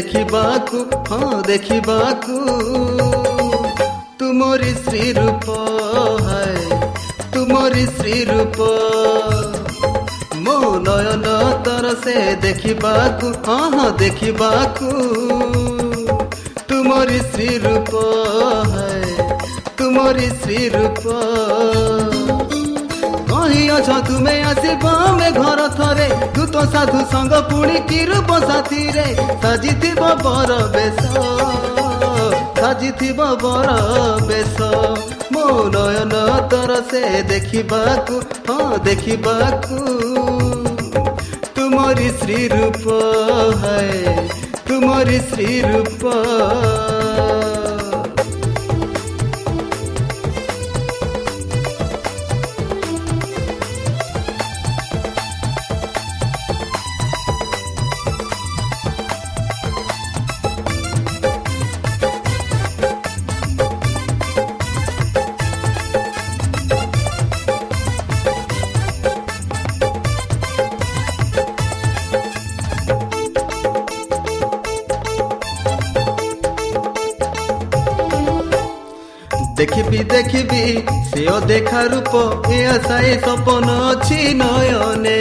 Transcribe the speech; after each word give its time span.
ଦେଖିବାକୁ 0.00 0.78
ହଁ 1.08 1.28
ଦେଖିବାକୁ 1.46 2.36
ତୁମରି 4.20 4.72
ଶ୍ରୀ 4.76 5.12
ରୂପ 5.12 5.56
ହାଏ 6.26 6.78
ତୁମରି 7.34 7.84
ଶ୍ରୀ 7.90 8.18
ରୂପ 8.24 8.68
ମୋ 10.46 10.56
ନୟନ 10.86 11.34
ତର 11.66 11.94
ସେ 12.04 12.16
ଦେଖିବାକୁ 12.44 13.32
ହଁ 13.46 13.60
ହଁ 13.74 13.88
ଦେଖିବାକୁ 13.98 14.90
ତୁମରି 16.68 17.20
ଶ୍ରୀ 17.26 17.50
ରୂପ 17.64 18.04
ହାଏ 18.70 19.30
ତୁମରି 19.78 20.28
ଶ୍ରୀ 20.36 20.62
ରୂପ 20.70 21.16
କହିଅଛ 23.71 23.97
ତୁମେ 24.07 24.35
ଆସିବ 24.43 24.83
ଆମେ 25.07 25.27
ଘର 25.31 25.61
ଥରେ। 25.75 26.07
ଦୂତ 26.35 26.55
ସାଧୁ 26.73 26.99
ସଙ୍ଗ 27.11 27.33
ପୁଣି 27.49 27.77
କିରୂପ 27.89 28.29
ସାଥିରେ। 28.47 29.05
ସାଜିଥିବ 29.43 30.01
ବର 30.23 30.51
ବେଶ 30.73 30.99
ସାଜିଥିବ 32.59 33.19
ବର 33.43 33.69
ବେଶ। 34.27 34.57
ମୋ 35.33 35.45
ନୟନ 35.75 36.13
ତର 36.51 36.71
ସେ 36.91 37.03
ଦେଖିବାକୁ 37.31 38.15
ହଁ 38.49 38.67
ଦେଖିବାକୁ। 38.87 39.79
ତୁମରି 41.55 42.09
ଶ୍ରୀ 42.19 42.41
ରୂପ 42.53 42.85
ହାଏ 43.63 43.99
ତୁମରି 44.67 45.19
ଶ୍ରୀ 45.31 45.51
ରୂପ 45.71 46.03
ଦେଖିବି 79.57 79.99
ଦେଖିବି 80.11 80.63
ସେ 81.09 81.23
ଦେଖା 81.49 81.81
ରୂପ 81.91 82.13
ଏ 82.55 82.57
ଆଶାଏ 82.73 83.13
ସପନ 83.25 83.67
ଅଛି 83.89 84.19
ନୟନେ। 84.39 85.19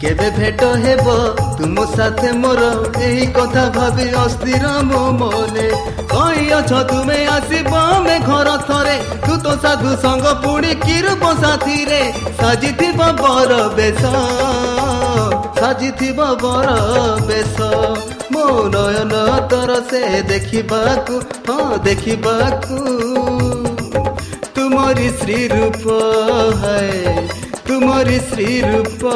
କେବେ 0.00 0.28
ଭେଟ 0.36 0.60
ହେବ 0.82 1.06
ତୁମ 1.58 1.84
ସାଥେ 1.94 2.30
ମୋର? 2.42 2.62
ଏହି 3.06 3.24
କଥା 3.36 3.64
ଭାବି 3.76 4.06
ଅସ୍ଥିର 4.24 4.66
ମୋ 4.90 5.00
ମନେ। 5.20 5.68
କହିଅଛ 6.12 6.70
ତୁମେ 6.90 7.18
ଆସିବ 7.36 7.72
ଆମେ 7.96 8.16
ଘର 8.28 8.48
ଥରେ। 8.68 8.96
ତୁ 9.26 9.32
ତ 9.44 9.56
ସାଧୁ 9.64 9.90
ସଙ୍ଗ 10.04 10.26
ପୁଣି 10.44 10.72
କିରୂପ 10.84 11.32
ସାଥିରେ। 11.42 12.02
ସାଜିଥିବ 12.40 13.10
ବର 13.22 13.52
ବେଶ 13.78 14.02
ସାଜିଥିବ 15.60 16.18
ବର 16.42 16.68
ବେଶ 17.28 17.56
ନୟନ 18.47 19.21
ତର 19.49 19.73
ସେ 19.89 20.01
ଦେଖିବାକୁ 20.23 21.19
ହଁ 21.47 21.79
ଦେଖିବାକୁ 21.83 22.77
ତୁମରି 24.55 25.09
ଶ୍ରୀ 25.19 25.39
ରୂପ 25.47 25.97
ହାଏ 26.61 27.27
ତୁମରି 27.67 28.19
ଶ୍ରୀ 28.29 28.49
ରୂପ 28.63 29.13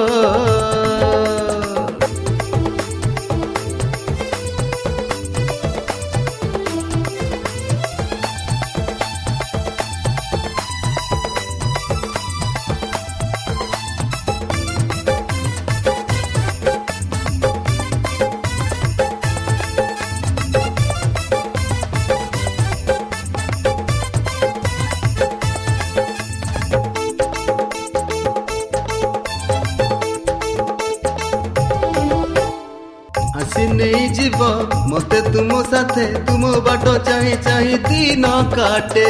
ତୁମ 35.82 35.84
ସାଥେ 35.84 36.04
ତୁମ 36.26 36.48
ବାଟ 36.64 36.90
ଚାହିଁ 37.06 37.32
ଚାହିଁ 37.44 37.76
ଦିନ 37.84 38.26
କାଟେ 38.50 39.06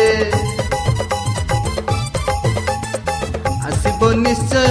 ଆସିବ 3.67 4.01
ନିଶ୍ଚୟ 4.21 4.63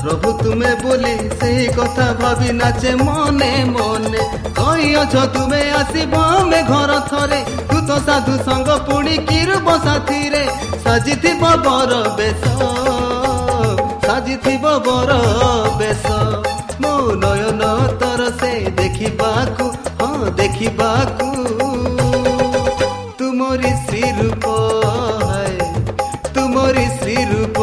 ପ୍ରଭୁ 0.00 0.30
ତୁମେ 0.38 0.70
ବୋଲି 0.82 1.12
ସେହି 1.34 1.66
କଥା 1.76 2.06
ଭାବି 2.22 2.48
ନାଚେ 2.60 2.92
ମନେ 3.02 3.50
ମନେ 3.68 4.22
କହିଅଛ 4.56 5.14
ତୁମେ 5.34 5.60
ଆସିବ 5.80 6.22
ଆମେ 6.30 6.60
ଘର 6.70 6.96
ଥରେ 7.10 7.40
ତୁ 7.68 7.76
ତ 7.82 8.00
ସାଧୁ 8.06 8.38
ସଙ୍ଗ 8.48 8.78
ପୁଣି 8.88 9.16
କିରୂପ 9.28 9.76
ସାଥିରେ 9.84 10.42
ସାଜିଥିବ 10.86 11.52
ବର 11.66 12.00
ବେଶ 12.16 12.42
ସାଜିଥିବ 14.06 14.74
ବର 14.88 15.20
ବେଶ 15.76 16.04
ମୋ 16.80 16.96
ନୟନ 17.22 17.62
ତର 18.00 18.32
ସେ 18.40 18.52
ଦେଖିବାକୁ 18.72 19.72
ହଁ 23.52 23.58
ଦେଖିବାକୁ 23.58 23.72
ତୁମରି 23.72 23.72
ଶ୍ରୀ 23.78 24.10
ରୂପ 24.18 24.46
ତୁମରି 26.34 26.84
ଶ୍ରୀ 26.94 27.16
ରୂପ 27.30 27.58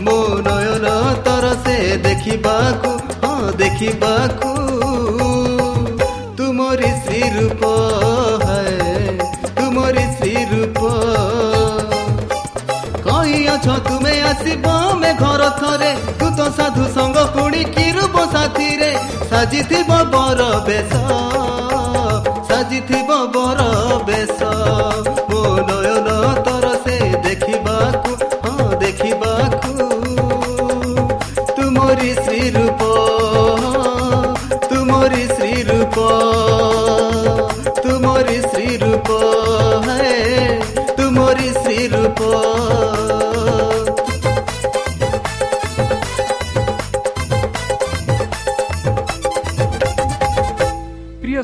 ମୋ 0.00 0.16
ନୟନ 0.46 0.94
ତର 1.26 1.52
ସେ 1.64 1.76
ଦେଖିବାକୁ 2.06 2.90
ହଁ 3.22 3.52
ଦେଖିବାକୁ 3.60 4.50
ତୁମରି 6.36 6.90
ଶ୍ରୀ 7.04 7.22
ରୂପ 7.36 7.72
ତୁମରି 9.60 10.06
ଶ୍ରୀ 10.16 10.34
ରୂପ 10.52 10.80
କହିଅଛ 13.06 13.78
ତୁମେ 13.88 14.14
ଆସିବ 14.24 14.64
ଆମେ 14.82 15.12
ଘର 15.22 15.50
ଥରେ 15.60 15.92
ତୁ 16.18 16.32
ତ 16.32 16.50
ସାଧୁ 16.58 16.84
ସଙ୍ଗ 16.94 17.26
ପୁଣି 17.30 17.62
କିରୂପ 17.78 18.26
ସାଥିରେ 18.34 18.92
ସାଜିଥିବ 19.30 20.04
ବର 20.12 20.50
ବେଶ 20.66 21.69
ସାଜିଥିବ 22.60 23.10
ବର 23.34 23.60
ବେଶ। 24.06 24.38
ମୋ 25.30 25.40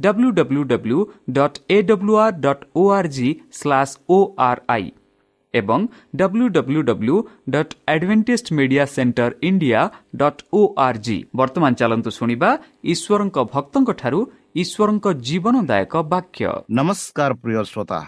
W 0.00 0.30
W 0.32 0.64
W 0.66 0.98
dot 1.32 1.58
A 1.68 1.78
W 1.82 2.18
R 2.24 2.34
dot 2.40 2.64
O 2.76 2.82
R 2.96 3.08
G 3.16 3.28
slash 3.52 3.94
O 4.08 4.18
R 4.46 4.60
I 4.68 4.90
ଏବଂ 5.54 5.80
W 6.16 6.46
W 6.48 6.82
W 6.82 7.16
dot 7.54 7.74
Adventist 7.94 8.46
Media 8.58 8.84
Centre 8.92 9.30
India 9.48 9.80
dot 10.16 10.42
O 10.52 10.60
R 10.86 11.00
G 11.06 11.16
ବର୍ତ୍ତମାନ 11.36 11.72
ଚାଲନ୍ତୁ 11.80 12.10
ଶୁଣିବା 12.18 12.50
ଈଶ୍ୱରଙ୍କ 12.92 13.36
ଭକ୍ତଙ୍କଠାରୁ 13.54 14.20
ଈଶ୍ୱରଙ୍କ 14.62 15.06
ଜୀବନଦାୟକ 15.28 15.94
ବାକ୍ୟ 16.12 16.48
ନମସ୍କାର 16.78 17.30
ପ୍ରିୟ 17.42 17.60
ଶ୍ରୋତା 17.70 18.00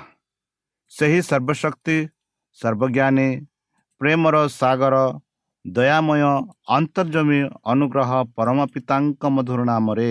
ସେହି 0.92 1.20
ସର୍ବଶକ୍ତି 1.28 1.96
ସର୍ବଜ୍ଞାନୀ 2.58 3.28
ପ୍ରେମର 4.00 4.36
ସାଗର 4.52 4.96
ଦୟାମୟ 5.64 6.22
ଅନ୍ତର୍ଜମୀ 6.76 7.40
ଅନୁଗ୍ରହ 7.72 8.10
ପରମ 8.36 8.58
ପିତାଙ୍କ 8.74 9.22
ମଧୁର 9.36 9.60
ନାମରେ 9.70 10.10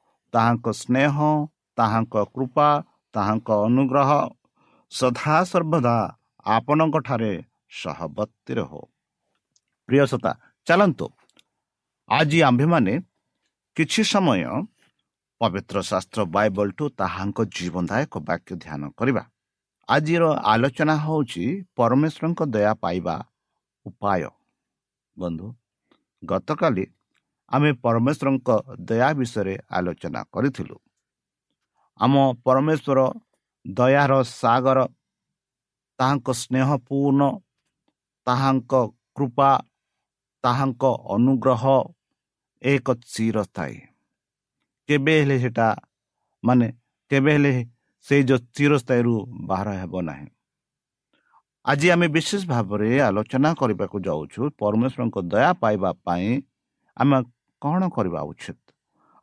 ତାହାଙ୍କ 0.33 0.65
ସ୍ନେହ 0.81 1.15
ତାହାଙ୍କ 1.77 2.15
କୃପା 2.33 2.67
ତାହାଙ୍କ 3.13 3.49
ଅନୁଗ୍ରହ 3.67 4.09
ସଦାସର୍ବଦା 4.91 5.95
ଆପଣଙ୍କଠାରେ 6.45 7.33
ସହବର୍ତ୍ତୀ 7.71 8.53
ରହୁ 8.59 8.81
ପ୍ରିୟସତା 9.89 10.31
ଚାଲନ୍ତୁ। 10.67 11.07
ଆଜି 12.09 12.39
ଆମ୍ଭେମାନେ 12.49 12.93
କିଛି 13.77 14.01
ସମୟ 14.13 14.41
ପବିତ୍ର 15.41 15.75
ଶାସ୍ତ୍ର 15.89 16.19
ବାଇବଲଠୁ 16.35 16.83
ତାହାଙ୍କ 17.01 17.39
ଜୀବନଦାୟକ 17.55 18.13
ବାକ୍ୟ 18.29 18.51
ଧ୍ୟାନ 18.63 18.81
କରିବା। 18.97 19.23
ଆଜିର 19.89 20.23
ଆଲୋଚନା 20.51 20.95
ହେଉଛି 21.05 21.43
ପରମେଶ୍ୱରଙ୍କ 21.77 22.39
ଦୟା 22.53 22.73
ପାଇବା 22.83 23.15
ଉପାୟ। 23.85 24.23
ବନ୍ଧୁ 25.17 25.47
ଗତକାଲି 26.23 26.85
ଆମେ 27.51 27.69
ପରମେଶ୍ୱରଙ୍କ 27.83 28.49
ଦୟା 28.89 29.09
ବିଷୟରେ 29.19 29.55
ଆଲୋଚନା 29.77 30.21
କରିଥିଲୁ। 30.33 30.77
ଆମ 31.99 32.13
ପରମେଶ୍ୱର 32.45 32.99
ଦୟାର 33.65 34.13
ସାଗର 34.39 34.79
ତାହାଙ୍କ 35.99 36.27
ସ୍ନେହପୂର୍ଣ୍ଣ 36.41 37.21
ତାହାଙ୍କ 38.27 38.73
କୃପା 39.15 39.49
ତାହାଙ୍କ 40.43 40.83
ଅନୁଗ୍ରହ 41.15 41.63
ଏକ 42.61 42.87
ଚିରସ୍ଥାୟୀ। 43.13 43.77
କେବେ 44.89 45.13
ହେଲେ 45.21 45.37
ସେଟା 45.39 45.67
ମାନେ 46.43 46.67
କେବେ 47.11 47.31
ହେଲେ 47.33 47.51
ସେଇ 48.05 48.21
ଯେଉଁ 48.29 48.39
ଚିରସ୍ଥାୟୀରୁ 48.55 49.13
ବାହାର 49.49 49.69
ହେବ 49.81 49.93
ନାହିଁ। 50.01 50.27
ଆଜି 51.65 51.87
ଆମେ 51.93 52.07
ବିଶେଷ 52.07 52.41
ଭାବରେ 52.53 52.89
ଆଲୋଚନା 53.07 53.49
କରିବାକୁ 53.59 53.97
ଯାଉଛୁ 54.07 54.41
ପରମେଶ୍ୱରଙ୍କ 54.61 55.17
ଦୟା 55.31 55.51
ପାଇବା 55.61 55.91
ପାଇଁ। 56.05 56.29
ଆମେ 56.97 57.17
କ'ଣ 57.61 57.81
କରିବା 57.95 58.21
ଉଚିତ? 58.31 58.59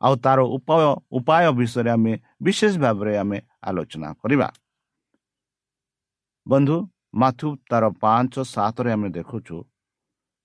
ଆଉ 0.01 0.13
ତାର 0.25 0.39
ଉପାୟ 0.57 0.81
ଉପାୟ 1.11 1.45
ବିଷୟରେ 1.59 1.89
ଆମେ 1.97 2.13
ବିଶେଷ 2.41 2.73
ଭାବରେ 2.83 3.13
ଆମେ 3.23 3.37
ଆଲୋଚନା 3.67 4.09
କରିବା। 4.21 4.47
ବନ୍ଧୁ 6.45 6.77
ମାଥୁ 7.21 7.47
ତାର 7.69 7.83
ପାଞ୍ଚ 8.01 8.33
ସାତରେ 8.53 8.89
ଆମେ 8.95 9.09
ଦେଖୁଛୁ। 9.17 9.57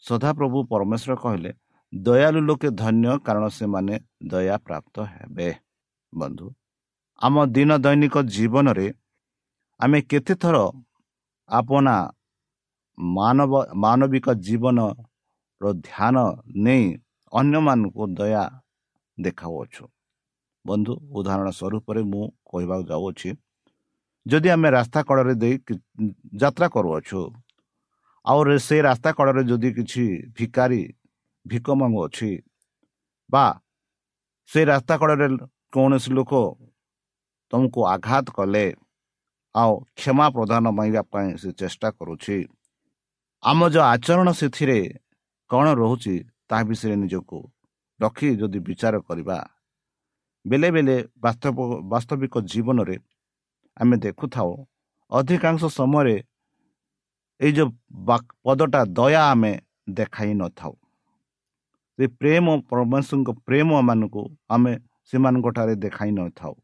ସଦାପ୍ରଭୁ 0.05 0.58
ପରମେଶ୍ୱର 0.73 1.14
କହିଲେ 1.25 1.50
ଦୟାଲୁ 1.93 2.41
ଲୋକେ 2.49 2.69
ଧନ୍ୟ 2.82 3.11
କାରଣ 3.26 3.44
ସେମାନେ 3.58 3.94
ଦୟା 4.31 4.56
ପ୍ରାପ୍ତ 4.67 4.97
ହେବେ। 5.12 5.49
ବନ୍ଧୁ 6.12 6.47
ଆମ 7.19 7.35
ଦିନ 7.55 7.70
ଦୈନିକ 7.85 8.17
ଜୀବନରେ 8.35 8.87
ଆମେ 9.81 9.99
କେତେଥର 10.11 10.56
ଆପଣା 11.49 11.97
ମାନବ 12.99 13.52
ମାନବିକ 13.76 14.26
ଜୀବନର 14.47 15.67
ଧ୍ୟାନ 15.87 16.17
ନେଇ 16.64 16.87
ଅନ୍ୟମାନଙ୍କୁ 17.41 18.03
ଦୟା 18.19 18.45
ଦେଖାଉଅଛୁ। 19.19 19.85
ବନ୍ଧୁ 20.65 20.93
ଉଦାହରଣ 21.19 21.49
ସ୍ୱରୂପରେ 21.59 22.03
ମୁଁ 22.13 22.25
କହିବାକୁ 22.51 22.85
ଯାଉଅଛି 22.91 23.31
ଯଦି 24.27 24.49
ଆମେ 24.55 24.69
ରାସ୍ତା 24.77 25.01
କଡ଼ରେ 25.09 25.35
ଦେଇ 25.43 25.55
ଯାତ୍ରା 26.43 26.67
କରୁଅଛୁ 26.75 27.21
ଆଉ 28.25 28.38
ସେ 28.67 28.76
ରାସ୍ତା 28.88 29.11
କଡ଼ରେ 29.19 29.43
ଯଦି 29.50 29.69
କିଛି 29.79 30.05
ଭିକାରୀ 30.37 30.83
ଭିକ 31.47 31.67
ମାଗୁଅଛି 31.81 32.31
ବା 33.31 33.47
ସେ 34.50 34.61
ରାସ୍ତା 34.73 34.95
କଡ଼ରେ 35.00 35.26
କୌଣସି 35.75 36.11
ଲୋକ 36.17 36.33
ତୁମକୁ 37.53 37.81
ଆଘାତ 37.95 38.26
କଲେ 38.37 38.67
ଆଉ 39.55 39.73
କ୍ଷମା 39.99 40.26
ପ୍ରଦାନ 40.37 40.64
ପାଇବା 40.76 41.03
ପାଇଁ 41.12 41.29
ସେ 41.43 41.50
ଚେଷ୍ଟା 41.61 41.88
କରୁଛି 41.99 42.37
ଆମ 43.43 43.61
ଯେଉଁ 43.75 43.85
ଆଚରଣ 43.93 44.29
ସେଥିରେ 44.41 44.81
କ'ଣ 45.50 45.67
ରହୁଛି 45.83 46.17
ତାହା 46.54 46.64
ବିଷୟରେ 46.70 46.96
ନିଜକୁ 46.96 47.38
ରଖି 48.00 48.28
ଯଦି 48.40 48.58
ବିଚାର 48.68 48.94
କରିବା 49.08 49.38
ବେଳେ 50.44 50.68
ବେଳେ 50.76 50.96
ବାସ୍ତବ 51.18 51.56
ବାସ୍ତବିକ 51.92 52.34
ଜୀବନରେ 52.52 52.96
ଆମେ 53.76 53.96
ଦେଖୁଥାଉ 54.06 54.50
ଅଧିକାଂଶ 55.12 55.62
ସମୟରେ 55.78 56.16
ଏଇ 57.40 57.52
ଯେଉଁ 57.56 57.70
ପଦଟା 58.46 58.80
ଦୟା 58.99 59.23
ଆମେ 59.32 59.52
ଦେଖାଇ 59.99 60.32
ନଥାଉ। 60.34 60.75
ସେ 61.99 62.04
ପ୍ରେମ 62.20 62.46
ପରମେଶ୍ୱରଙ୍କ 62.70 63.30
ପ୍ରେମ 63.46 63.70
ମାନଙ୍କୁ 63.88 64.23
ଆମେ 64.54 64.73
ସେମାନଙ୍କଠାରେ 65.11 65.75
ଦେଖାଇ 65.84 66.11
ନଥାଉ। 66.18 66.54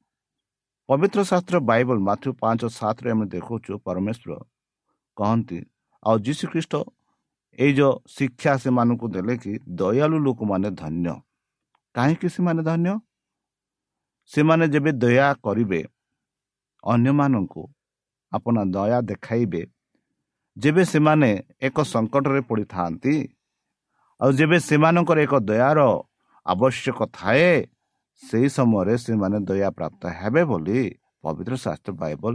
ପବିତ୍ର 0.89 1.21
ଶାସ୍ତ୍ର 1.31 1.57
ବାଇବଲ 1.71 1.99
ମାତୃ 2.09 2.29
ପାଞ୍ଚ 2.43 2.63
ସାତରେ 2.79 3.09
ଆମେ 3.15 3.27
ଦେଖୁଛୁ 3.35 3.73
ପରମେଶ୍ୱର 3.87 4.33
କହନ୍ତି 5.17 5.59
ଆଉ 6.03 6.17
ଯୀଶୁଖ୍ରୀଷ୍ଟ 6.27 6.75
ଏଇ 7.59 7.73
ଯେଉଁ 7.73 7.95
ଶିକ୍ଷା 8.17 8.53
ସେମାନଙ୍କୁ 8.63 9.07
ଦେଲେ 9.15 9.35
କି 9.43 9.53
ଦୟାଳୁ 9.81 10.17
ଲୋକମାନେ 10.27 10.69
ଧନ୍ୟ। 10.83 11.15
କାହିଁକି 11.95 12.29
ସେମାନେ 12.29 12.63
ଧନ୍ୟ? 12.63 12.93
ସେମାନେ 14.31 14.65
ଯେବେ 14.69 14.91
ଦୟା 15.03 15.29
କରିବେ 15.45 15.81
ଅନ୍ୟମାନଙ୍କୁ 16.85 17.63
ଆପଣ 18.33 18.57
ଦୟା 18.75 18.99
ଦେଖାଇବେ 19.11 19.63
ଯେବେ 20.57 20.83
ସେମାନେ 20.85 21.31
ଏକ 21.67 21.77
ସଙ୍କଟରେ 21.93 22.41
ପଡ଼ିଥାନ୍ତି 22.49 23.15
ଆଉ 24.21 24.31
ଯେବେ 24.33 24.59
ସେମାନଙ୍କର 24.69 25.19
ଏକ 25.27 25.35
ଦୟାର 25.51 25.79
ଆବଶ୍ୟକ 26.47 26.99
ଥାଏ 27.17 27.51
ସେହି 28.23 28.49
ସମୟରେ 28.57 28.95
ସେମାନେ 29.05 29.39
ଦୟା 29.49 29.69
ପ୍ରାପ୍ତ 29.79 30.03
ହେବେ 30.21 30.43
ବୋଲି 30.51 30.81
ପବିତ୍ର 31.23 31.55
ଶାସ୍ତ୍ର 31.65 31.93
ବାଇବଲ 32.03 32.33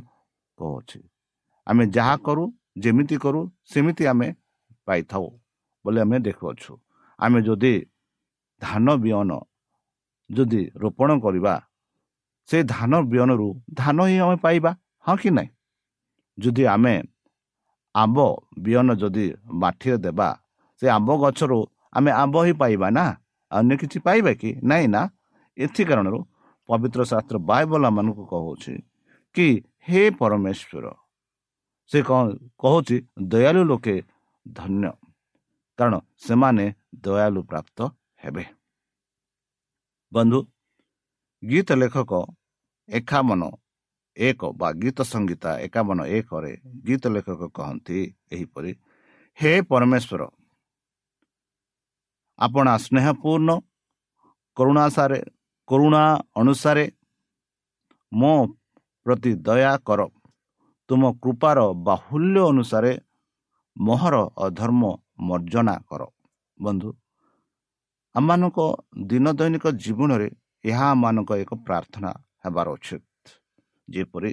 କହୁଅଛି 0.57 0.99
ଆମେ 1.67 1.83
ଯାହା 1.95 2.15
କରୁ 2.25 2.43
ଯେମିତି 2.77 3.17
କରୁ 3.23 3.41
ସେମିତି 3.71 4.03
ଆମେ 4.11 4.27
ପାଇଥାଉ। 4.87 5.25
ବୋଲି 5.85 5.99
ଆମେ 5.99 6.17
ଦେଖୁଅଛୁ 6.19 6.73
ଆମେ 7.19 7.39
ଯଦି 7.41 7.73
ଧାନ 8.61 8.87
ବିହନ 8.95 9.31
ଯଦି 10.29 10.61
ରୋପଣ 10.75 11.09
କରିବା 11.19 11.55
ସେ 12.49 12.57
ଧାନ 12.65 12.91
ବିହନରୁ 13.11 13.47
ଧାନ 13.73 13.97
ହିଁ 14.09 14.17
ଆମେ 14.25 14.37
ପାଇବା 14.45 14.71
ହଁ 15.05 15.15
କି 15.21 15.29
ନାହିଁ 15.29 15.49
ଯଦି 16.37 16.63
ଆମେ 16.65 16.95
ଆମ୍ବ 17.95 18.19
ବିହନ 18.59 18.89
ଯଦି 18.93 19.25
ମାଠିରେ 19.61 19.97
ଦେବା 19.97 20.29
ସେ 20.81 20.85
ଆମ୍ବ 20.89 21.09
ଗଛରୁ 21.23 21.59
ଆମେ 21.93 22.11
ଆମ୍ବ 22.13 22.35
ହିଁ 22.45 22.53
ପାଇବା 22.53 22.87
ନା? 22.89 23.05
ଅନ୍ୟ 23.51 23.73
କିଛି 23.77 23.97
ପାଇବା 23.99 24.31
କି? 24.33 24.49
ନାହିଁ 24.63 24.87
ନା? 24.87 25.01
ଏଥି 25.57 25.83
କାରଣରୁ 25.85 26.19
ପବିତ୍ର 26.69 27.01
ଶାସ୍ତ୍ର 27.03 27.35
ବାଇବଲ 27.49 27.83
କହୁଛି 28.29 28.73
କି 29.35 29.47
ହେ 29.87 30.01
ପରମେଶ୍ୱର 30.19 30.85
ସେ 31.91 31.99
କ'ଣ 32.01 32.23
କହୁଛି 32.57 32.97
ଦୟାଲୁ 33.21 33.61
ଲୋକେ 33.63 33.95
ଧନ୍ୟ। 34.45 34.91
କାରଣ 35.79 35.95
ସେମାନେ 36.17 36.65
ଦୟାଲୁ 37.03 37.41
ପ୍ରାପ୍ତ 37.49 37.77
ହେବେ। 38.23 38.43
ବନ୍ଧୁ 40.11 40.39
ଗୀତ 41.43 41.69
ଲେଖକ 41.81 42.11
ଏକାବନ 42.89 43.41
ଏକ 44.17 44.41
ବା 44.57 44.67
ଗୀତ 44.81 44.99
ସଙ୍ଗୀତା 45.01 45.51
ଏକାବନ 45.59 45.99
ଏକରେ 46.17 46.51
ଗୀତ 46.85 47.03
ଲେଖକ 47.15 47.41
କହନ୍ତି 47.57 47.99
ଏହିପରି 48.31 48.71
ହେ 49.37 49.51
ପରମେଶ୍ୱର 49.69 50.21
ଆପଣ 52.39 52.67
ସ୍ନେହପୂର୍ଣ୍ଣ 52.77 53.49
କରୁଣାସାରେ 54.57 55.19
କରୁଣା 55.67 56.03
ଅନୁସାରେ 56.35 56.85
ମୋ 58.11 58.33
ପ୍ରତି 59.05 59.31
ଦୟା 59.45 59.73
କର। 59.87 60.01
ତୁମ 60.89 61.03
କୃପାର 61.23 61.59
ବାହୁଲ୍ୟ 61.87 62.39
ଅନୁସାରେ 62.51 62.91
ମୋହର 63.75 64.15
ଅଧର୍ମ 64.45 64.83
ମର୍ଜନା 65.29 65.75
କର। 65.89 66.01
ବନ୍ଧୁ 66.59 66.89
ଆମମାନଙ୍କ 68.15 68.59
ଦିନ 69.09 69.25
ଦୈନିକ 69.39 69.65
ଜୀବନରେ 69.83 70.27
ଏହା 70.63 70.85
ଆମମାନଙ୍କ 70.91 71.31
ଏକ 71.43 71.51
ପ୍ରାର୍ଥନା 71.67 72.11
ହେବାର 72.43 72.67
ଉଚିତ। 72.75 73.03
ଯେପରି 73.87 74.31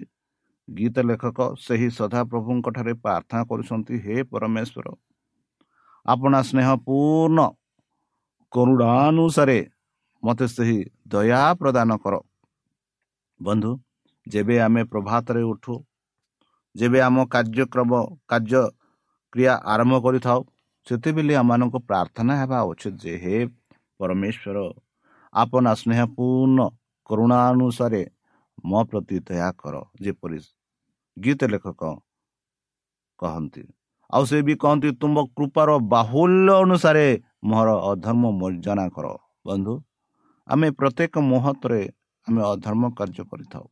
ଗୀତ 0.69 0.97
ଲେଖକ 1.09 1.39
ସେହି 1.59 1.89
ସଦାପ୍ରଭୁଙ୍କଠାରେ 1.99 2.93
ପ୍ରାର୍ଥନା 3.05 3.43
କରୁଛନ୍ତି 3.51 3.95
ହେ 4.05 4.17
ପରମେଶ୍ୱର 4.33 4.87
ଆପଣା 6.07 6.39
ସ୍ନେହ 6.49 6.69
ପୂର୍ଣ୍ଣ 6.87 7.39
କରୁଣାନୁସାରେ 8.53 9.59
ମୋତେ 10.23 10.47
ସେହି 10.57 10.79
ଦୟା 11.07 11.43
ପ୍ରଦାନ 11.61 11.91
କର। 12.03 12.15
ବନ୍ଧୁ 13.41 13.71
ଯେବେ 14.27 14.57
ଆମେ 14.67 14.83
ପ୍ରଭାତରେ 14.93 15.43
ଉଠୁ 15.43 15.75
ଯେବେ 16.75 16.99
ଆମ 17.09 17.17
କାର୍ଯ୍ୟକ୍ରମ 17.35 17.91
କାର୍ଯ୍ୟକ୍ରିୟା 19.33 19.55
ଆରମ୍ଭ 19.65 19.95
କରିଥାଉ 20.05 20.41
ସେତେବେଳେ 20.87 21.35
ଆମମାନଙ୍କୁ 21.37 21.79
ପ୍ରାର୍ଥନା 21.89 22.33
ହେବା 22.41 22.59
ଉଚିତ 22.71 22.95
ଯେ 23.03 23.13
ହେ 23.23 23.37
ପରମେଶ୍ୱର 24.01 24.59
ଆପଣ 25.33 25.65
ସ୍ନେହପୂର୍ଣ୍ଣ 25.81 26.59
କରୁଣାନୁସାରେ 27.09 28.03
ମୋ 28.65 28.81
ପ୍ରତି 28.91 29.17
ଦୟା 29.27 29.49
କର 29.61 29.75
ଯେପରି 30.03 30.39
ଗୀତ 31.17 31.41
ଲେଖକ 31.53 31.83
କହନ୍ତି। 33.21 33.63
ଆଉ 34.11 34.23
ସେ 34.31 34.39
ବି 34.47 34.55
କହନ୍ତି 34.63 34.89
ତୁମ 35.01 35.17
କୃପାର 35.37 35.71
ବାହୁଲ୍ୟ 35.93 36.49
ଅନୁସାରେ 36.63 37.07
ମୋର 37.45 37.69
ଅଧର୍ମ 37.91 38.25
ମର୍ଜନା 38.41 38.87
କର। 38.95 39.07
ବନ୍ଧୁ 39.47 39.75
ଆମେ 40.49 40.69
ପ୍ରତ୍ୟେକ 40.79 41.15
ମୁହୂର୍ତ୍ତରେ 41.31 41.81
ଆମେ 42.27 42.41
ଅଧର୍ମ 42.53 42.83
କାର୍ଯ୍ୟ 42.99 43.23
କରିଥାଉ। 43.31 43.65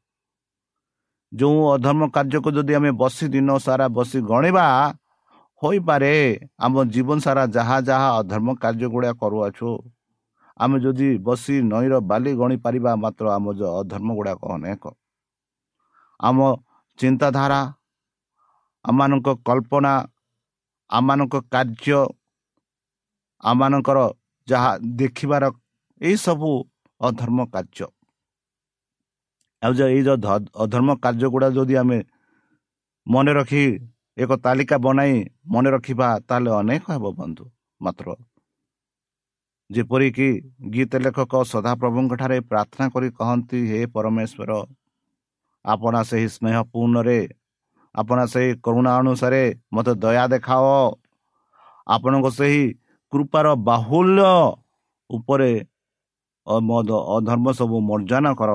ଯେଉଁ 1.32 1.60
ଅଧର୍ମ 1.74 2.02
କାର୍ଯ୍ୟକୁ 2.14 2.48
ଯଦି 2.56 2.72
ଆମେ 2.78 2.90
ବସି 3.02 3.24
ଦିନ 3.34 3.48
ସାରା 3.66 3.86
ବସି 3.96 4.18
ଗଣିବା 4.30 4.66
ହୋଇପାରେ। 5.62 6.14
ଆମ 6.64 6.74
ଜୀବନ 6.94 7.18
ସାରା 7.24 7.44
ଯାହା 7.56 7.76
ଯାହା 7.88 8.08
ଅଧର୍ମ 8.20 8.48
କାର୍ଯ୍ୟ 8.62 8.86
ଗୁଡ଼ାକ 8.94 9.16
କରୁଅଛୁ 9.22 9.70
ଆମେ 10.60 10.76
ଯଦି 10.84 11.08
ବସି 11.26 11.54
ନଈର 11.72 11.94
ବାଲି 12.10 12.30
ଗଣିପାରିବା 12.40 12.92
ମାତ୍ର 13.02 13.24
ଆମ 13.36 13.46
ଯେଉଁ 13.58 13.72
ଅଧର୍ମ 13.80 14.08
ଗୁଡ଼ାକ 14.18 14.40
ଅନେକ। 14.54 14.84
ଆମ 16.20 16.38
ଚିନ୍ତାଧାରା 16.98 17.60
ଆମମାନଙ୍କ 18.84 19.28
କଳ୍ପନା 19.46 19.92
ଆମମାନଙ୍କ 20.90 21.34
କାର୍ଯ୍ୟ 21.54 22.00
ଆମମାନଙ୍କର 23.42 23.98
ଯାହା 24.48 24.70
ଦେଖିବାର 25.00 25.44
ଏହିସବୁ 26.00 26.50
ଅଧର୍ମ 27.00 27.38
କାର୍ଯ୍ୟ। 27.54 27.86
ଆଉ 29.62 29.72
ଯେ 29.78 29.84
ଏଇ 29.94 30.02
ଯେଉଁ 30.06 30.18
ଅଧର୍ମ 30.64 30.88
କାର୍ଯ୍ୟ 31.04 31.26
ଗୁଡ଼ା 31.34 31.48
ଯଦି 31.56 31.74
ଆମେ 31.82 31.98
ମନେ 33.06 33.32
ରଖି 33.38 33.64
ଏକ 34.22 34.30
ତାଲିକା 34.44 34.76
ବନାଇ 34.86 35.14
ମନେ 35.52 35.68
ରଖିବା 35.74 36.08
ତାହେଲେ 36.28 36.50
ଅନେକ 36.60 36.84
ହେବ 36.94 37.04
ବନ୍ଧୁ 37.20 37.44
ମାତ୍ର। 37.80 38.06
ଯେପରିକି 39.70 40.28
ଗୀତ 40.74 40.92
ଲେଖକ 41.04 41.32
ସଦାପ୍ରଭୁଙ୍କଠାରେ 41.52 42.38
ପ୍ରାର୍ଥନା 42.50 42.86
କରି 42.94 43.08
କହନ୍ତି 43.18 43.58
ହେ 43.70 43.80
ପରମେଶ୍ୱର 43.94 44.50
ଆପଣ 45.64 45.94
ସେହି 46.10 46.28
ସ୍ନେହ 46.36 46.56
ପୂର୍ଣ୍ଣରେ 46.72 47.20
ଆପଣ 47.94 48.18
ସେହି 48.32 48.50
କରୁଣା 48.64 48.92
ଅନୁସାରେ 49.00 49.42
ମୋତେ 49.74 49.92
ଦୟା 50.02 50.24
ଦେଖାଅ। 50.32 50.74
ଆପଣଙ୍କ 51.86 52.26
ସେହି 52.38 52.64
କୃପାର 53.12 53.46
ବାହୁଲ୍ୟ 53.68 54.28
ଉପରେ 55.10 55.50
ଅଧର୍ମ 57.16 57.46
ସବୁ 57.60 57.76
ମର୍ଜନା 57.88 58.30
କର। 58.40 58.50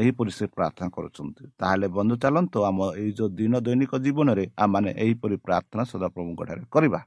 ଏହିପରି 0.00 0.30
ସେ 0.38 0.44
ପ୍ରାର୍ଥନା 0.56 0.88
କରୁଛନ୍ତି। 0.96 1.44
ତାହେଲେ 1.60 1.86
ବନ୍ଧୁ 1.96 2.14
ଚାଲନ୍ତୁ 2.24 2.58
ଆମ 2.68 2.78
ଏଇ 3.00 3.10
ଯେଉଁ 3.18 3.28
ଦିନ 3.38 3.54
ଦୈନିକ 3.66 3.92
ଜୀବନରେ 4.04 4.44
ଆମମାନେ 4.62 4.90
ଏହିପରି 5.04 5.36
ପ୍ରାର୍ଥନା 5.46 5.82
ସଦାପ୍ରଭୁଙ୍କଠାରେ 5.92 6.62
କରିବା। 6.74 7.00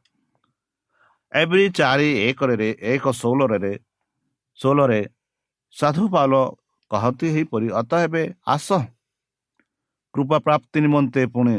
ଏଭଳି 1.31 1.65
ଚାରି 1.79 2.10
ଏକରେ 2.27 2.67
ଏକ 2.93 3.05
ଷୋହଳରେ 3.21 3.74
ଷୋହଳରେ 4.60 5.01
ସାଧୁ 5.75 6.03
ପାଲ 6.13 6.33
କହନ୍ତି 6.91 7.25
ଏହିପରି 7.31 7.67
ଅତ 7.81 7.91
ଏବେ 8.05 8.24
ଆସ। 8.48 8.67
କୃପା 10.15 10.38
ପ୍ରାପ୍ତି 10.45 10.77
ନିମନ୍ତେ 10.86 11.21
ପୁଣି 11.33 11.55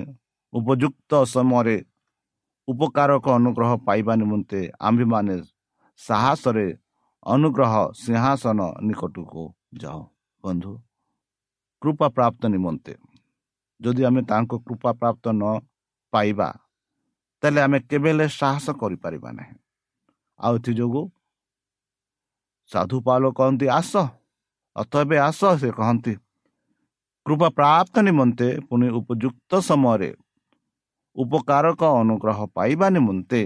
ଉପଯୁକ୍ତ 0.52 1.12
ସମୟରେ 1.34 1.76
ଉପକାରକ 2.68 3.26
ଅନୁଗ୍ରହ 3.38 3.70
ପାଇବା 3.86 4.14
ନିମନ୍ତେ 4.22 4.60
ଆମ୍ଭେମାନେ 4.88 5.34
ସାହସରେ 6.00 6.66
ଅନୁଗ୍ରହ 7.26 7.74
ସିଂହାସନ 8.02 8.60
ନିକଟକୁ 8.86 9.42
ଯାଉ। 9.82 10.00
ବନ୍ଧୁ 10.44 10.72
କୃପା 11.82 12.06
ପ୍ରାପ୍ତ 12.16 12.42
ନିମନ୍ତେ। 12.54 12.94
ଯଦି 13.80 14.02
ଆମେ 14.08 14.20
ତାଙ୍କ 14.30 14.52
କୃପା 14.66 14.90
ପ୍ରାପ୍ତ 15.00 15.24
ନ 15.32 15.44
ପାଇବା 16.12 16.48
ତାହେଲେ 17.42 17.60
ଆମେ 17.66 17.78
କେବେ 17.90 18.10
ହେଲେ 18.12 18.26
ସାହସ 18.40 18.66
କରିପାରିବା 18.80 19.30
ନାହିଁ। 19.38 19.54
ଆଉ 20.40 20.54
ଏଥିଯୋଗୁଁ 20.58 21.04
ସାଧୁ 22.70 22.96
ପାଲ 23.06 23.22
କହନ୍ତି 23.38 23.66
ଆସ 23.78 23.92
ଅଥ 24.76 24.92
ଏବେ 25.04 25.16
ଆସ 25.28 25.40
ସେ 25.60 25.68
କହନ୍ତି। 25.78 26.14
କୃପା 27.26 27.48
ପ୍ରାପ୍ତ 27.58 27.94
ନିମନ୍ତେ 28.06 28.48
ପୁଣି 28.68 28.86
ଉପଯୁକ୍ତ 28.98 29.50
ସମୟରେ 29.68 30.10
ଉପକାରକ 31.16 31.80
ଅନୁଗ୍ରହ 32.00 32.38
ପାଇବା 32.56 32.86
ନିମନ୍ତେ 32.96 33.40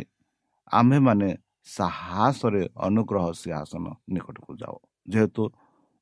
ଆମ୍ଭେମାନେ 0.70 1.28
ସାହସରେ 1.66 2.62
ଅନୁଗ୍ରହ 2.86 3.24
ସିଂହାସନ 3.40 3.84
ନିକଟକୁ 4.12 4.52
ଯାଉ। 4.60 4.76
ଯେହେତୁ 5.08 5.42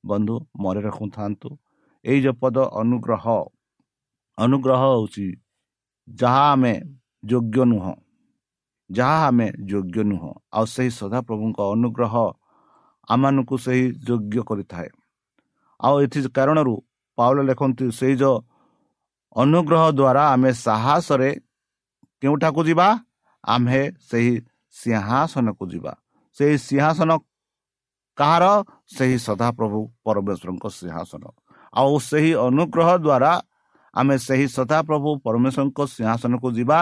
ବନ୍ଧୁ 0.04 0.34
ମନେ 0.62 0.80
ରଖୁଥାନ୍ତୁ 0.86 1.48
ଏଇ 2.04 2.18
ଯେଉଁ 2.22 2.34
ପଦ 2.34 2.56
ଅନୁଗ୍ରହ। 2.80 3.24
ଅନୁଗ୍ରହ 4.38 4.82
ହେଉଛି 4.84 5.26
ଯାହା 6.08 6.44
ଆମେ 6.52 6.74
ଯୋଗ୍ୟ 7.24 7.64
ନୁହଁ। 7.64 7.94
ଯାହା 8.90 9.26
ଆମେ 9.26 9.46
ଯୋଗ୍ୟ 9.64 10.02
ନୁହଁ। 10.04 10.30
ଆଉ 10.52 10.64
ସେହି 10.64 10.90
ସଦାପ୍ରଭୁଙ୍କ 10.90 11.58
ଅନୁଗ୍ରହ 11.74 12.14
ଆମମାନଙ୍କୁ 13.08 13.56
ସେହି 13.58 13.84
ଯୋଗ୍ୟ 14.08 14.42
କରିଥାଏ। 14.42 14.88
ଆଉ 15.80 15.94
ଏଥି 16.02 16.18
କାରଣରୁ 16.28 16.74
ପାଉଲ 17.18 17.38
ଲେଖନ୍ତି 17.42 17.86
ସେଇ 17.92 18.14
ଯେଉଁ 18.16 18.36
ଅନୁଗ୍ରହ 19.36 19.82
ଦ୍ୱାରା 19.90 20.22
ଆମେ 20.32 20.50
ସାହସରେ 20.52 21.30
କେଉଁଠାକୁ 22.22 22.60
ଯିବା? 22.64 22.88
ଆମ୍ଭେ 23.44 23.82
ସେହି 24.10 24.34
ସିଂହାସନକୁ 24.70 25.64
ଯିବା। 25.72 25.92
ସେହି 26.36 26.56
ସିଂହାସନ 26.58 27.10
କାହାର? 28.18 28.44
ସେହି 28.86 29.16
ସଦାପ୍ରଭୁ 29.18 29.80
ପରମେଶ୍ୱରଙ୍କ 30.04 30.64
ସିଂହାସନ। 30.78 31.24
ଆଉ 31.74 31.94
ସେହି 32.08 32.32
ଅନୁଗ୍ରହ 32.46 32.88
ଦ୍ୱାରା 33.04 33.32
ଆମେ 33.94 34.14
ସେହି 34.26 34.46
ସଦାପ୍ରଭୁ 34.56 35.10
ପରମେଶ୍ୱରଙ୍କ 35.24 35.78
ସିଂହାସନକୁ 35.94 36.48
ଯିବା 36.58 36.78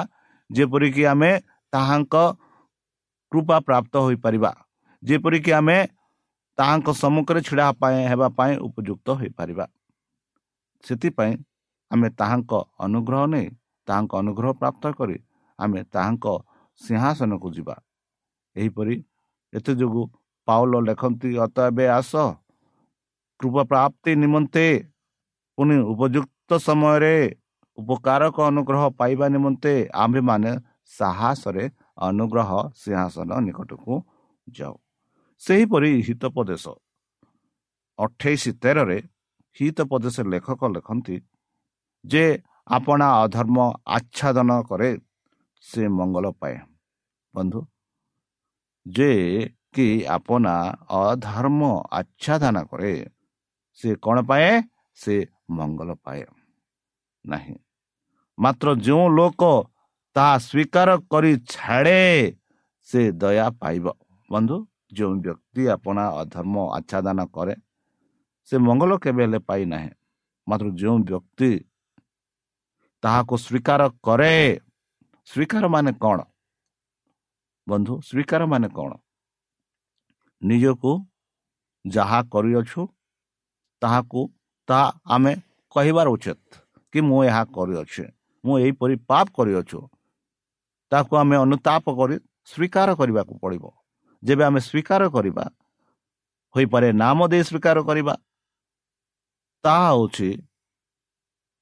ଯେପରିକି 0.50 1.02
ଆମେ 1.12 1.30
ତାହାଙ୍କ 1.72 2.14
କୃପା 3.32 3.56
ପ୍ରାପ୍ତ 3.68 3.94
ହୋଇପାରିବା 4.06 4.50
ଯେପରିକି 5.02 5.52
ଆମେ 5.60 5.78
ତାହାଙ୍କ 6.58 6.88
ସମ୍ମୁଖରେ 7.02 7.40
ଛିଡ଼ା 7.48 7.66
ପାଇଁ 7.80 7.98
ହେବା 8.10 8.28
ପାଇଁ 8.38 8.54
ଉପଯୁକ୍ତ 8.66 9.06
ହୋଇପାରିବା। 9.20 9.66
ସେଥିପାଇଁ 10.84 11.32
ଆମେ 11.90 12.08
ତାହାଙ୍କ 12.20 12.52
ଅନୁଗ୍ରହ 12.86 13.22
ନେଇ 13.32 13.46
ତାହାଙ୍କ 13.88 14.12
ଅନୁଗ୍ରହ 14.22 14.50
ପ୍ରାପ୍ତ 14.60 14.84
କରି 14.98 15.16
ଆମେ 15.58 15.80
ତାହାଙ୍କ 15.94 16.26
ସିଂହାସନକୁ 16.80 17.48
ଯିବା। 17.56 17.76
ଏହିପରି 18.56 18.94
ଏଥି 19.52 19.72
ଯୋଗୁଁ 19.80 20.04
ପାଉଲ 20.48 20.72
ଲେଖନ୍ତି 20.88 21.30
ଅତ 21.44 21.56
ଏବେ 21.70 21.84
ଆସ 21.98 22.12
କୃପା 23.42 23.62
ପ୍ରାପ୍ତି 23.64 24.12
ନିମନ୍ତେ 24.22 24.66
ପୁଣି 25.58 25.76
ଉପଯୁକ୍ତ 25.92 26.50
ସମୟରେ 26.66 27.16
ଉପକାରକ 27.78 28.36
ଅନୁଗ୍ରହ 28.50 28.82
ପାଇବା 28.98 29.26
ନିମନ୍ତେ 29.34 29.72
ଆମ୍ଭେମାନେ 29.94 30.52
ସାହସରେ 30.90 31.64
ଅନୁଗ୍ରହ 32.08 32.50
ସିଂହାସନ 32.76 33.30
ନିକଟକୁ 33.46 33.92
ଯାଉ। 34.48 34.74
ସେହିପରି 35.42 35.90
ହିତପଦେଶ। 36.06 36.64
ଅଠେଇଶ 37.98 38.44
ତେରରେ 38.62 38.98
ହିତପଦେଶ 39.56 40.16
ଲେଖକ 40.32 40.60
ଲେଖନ୍ତି 40.74 41.16
ଯେ 42.04 42.24
ଆପଣା 42.66 43.06
ଅଧର୍ମ 43.22 43.58
ଆଚ୍ଛାଦନ 43.96 44.50
କରେ 44.68 44.90
ସେ 45.64 45.82
ମଙ୍ଗଳ 45.88 46.26
ପାଏ। 46.40 46.56
ବନ୍ଧୁ 47.34 47.60
ଯେ 48.86 49.10
କି 49.74 49.86
ଆପଣା 50.06 50.54
ଅଧର୍ମ 51.00 51.60
ଆଚ୍ଛାଦନ 51.90 52.56
କରେ 52.70 52.92
ସେ 53.78 53.88
କ'ଣ 54.04 54.16
ପାଏ? 54.30 54.48
ସେ 54.98 55.14
ମଙ୍ଗଳ 55.50 55.90
ପାଏ। 56.04 56.22
ନାହିଁ। 57.24 57.54
ମାତ୍ର 58.38 58.68
ଯେଉଁ 58.84 59.06
ଲୋକ 59.18 59.42
ତାହା 60.16 60.34
ସ୍ୱୀକାର 60.38 60.88
କରି 61.12 61.32
ଛାଡ଼େ 61.52 62.00
ସେ 62.88 63.00
ଦୟା 63.12 63.46
ପାଇବ। 63.60 63.86
ବନ୍ଧୁ 64.30 64.56
ଯେଉଁ 64.92 65.14
ବ୍ୟକ୍ତି 65.24 65.62
ଆପଣା 65.74 66.04
ଅଧର୍ମ 66.20 66.54
ଆଚ୍ଛାଦନ 66.76 67.18
କରେ 67.34 67.54
ସେ 68.48 68.54
ମଙ୍ଗଳ 68.66 68.92
କେବେ 69.04 69.22
ହେଲେ 69.24 69.38
ପାଇନାହିଁ 69.48 69.90
ମାତ୍ର 70.46 70.66
ଯେଉଁ 70.80 70.96
ବ୍ୟକ୍ତି 71.08 71.50
ତାହାକୁ 73.02 73.34
ସ୍ୱୀକାର 73.44 73.80
କରେ 74.06 74.34
ସ୍ୱୀକାର 75.28 75.64
ମାନେ 75.74 75.92
କ'ଣ? 76.02 76.18
ବନ୍ଧୁ 77.66 77.92
ସ୍ୱୀକାର 78.08 78.42
ମାନେ 78.52 78.68
କ'ଣ? 78.76 78.90
ନିଜକୁ 80.42 80.92
ଯାହା 81.84 82.18
କରିଅଛୁ 82.32 82.80
ତାହାକୁ 83.82 84.20
ତାହା 84.68 84.86
ଆମେ 85.14 85.32
କହିବାର 85.74 86.06
ଉଚିତ 86.16 86.40
କି 86.92 86.98
ମୁଁ 87.08 87.20
ଏହା 87.28 87.42
କରିଅଛି। 87.56 88.04
ମୁଁ 88.44 88.54
ଏହିପରି 88.62 88.94
ପାପ 89.10 89.26
କରିଅଛୁ। 89.36 89.80
ତାକୁ 90.92 91.12
ଆମେ 91.22 91.36
ଅନୁତାପ 91.44 91.84
କରି 91.98 92.16
ସ୍ୱୀକାର 92.50 92.88
କରିବାକୁ 93.00 93.34
ପଡ଼ିବ। 93.42 93.64
ଯେବେ 94.22 94.42
ଆମେ 94.48 94.60
ସ୍ୱୀକାର 94.68 95.02
କରିବା 95.16 95.44
ହୋଇପାରେ 96.54 96.88
ନାମ 97.02 97.18
ଦେଇ 97.32 97.42
ସ୍ୱୀକାର 97.48 97.78
କରିବା 97.88 98.14
ତାହା 99.64 99.88
ହେଉଛି 99.92 100.30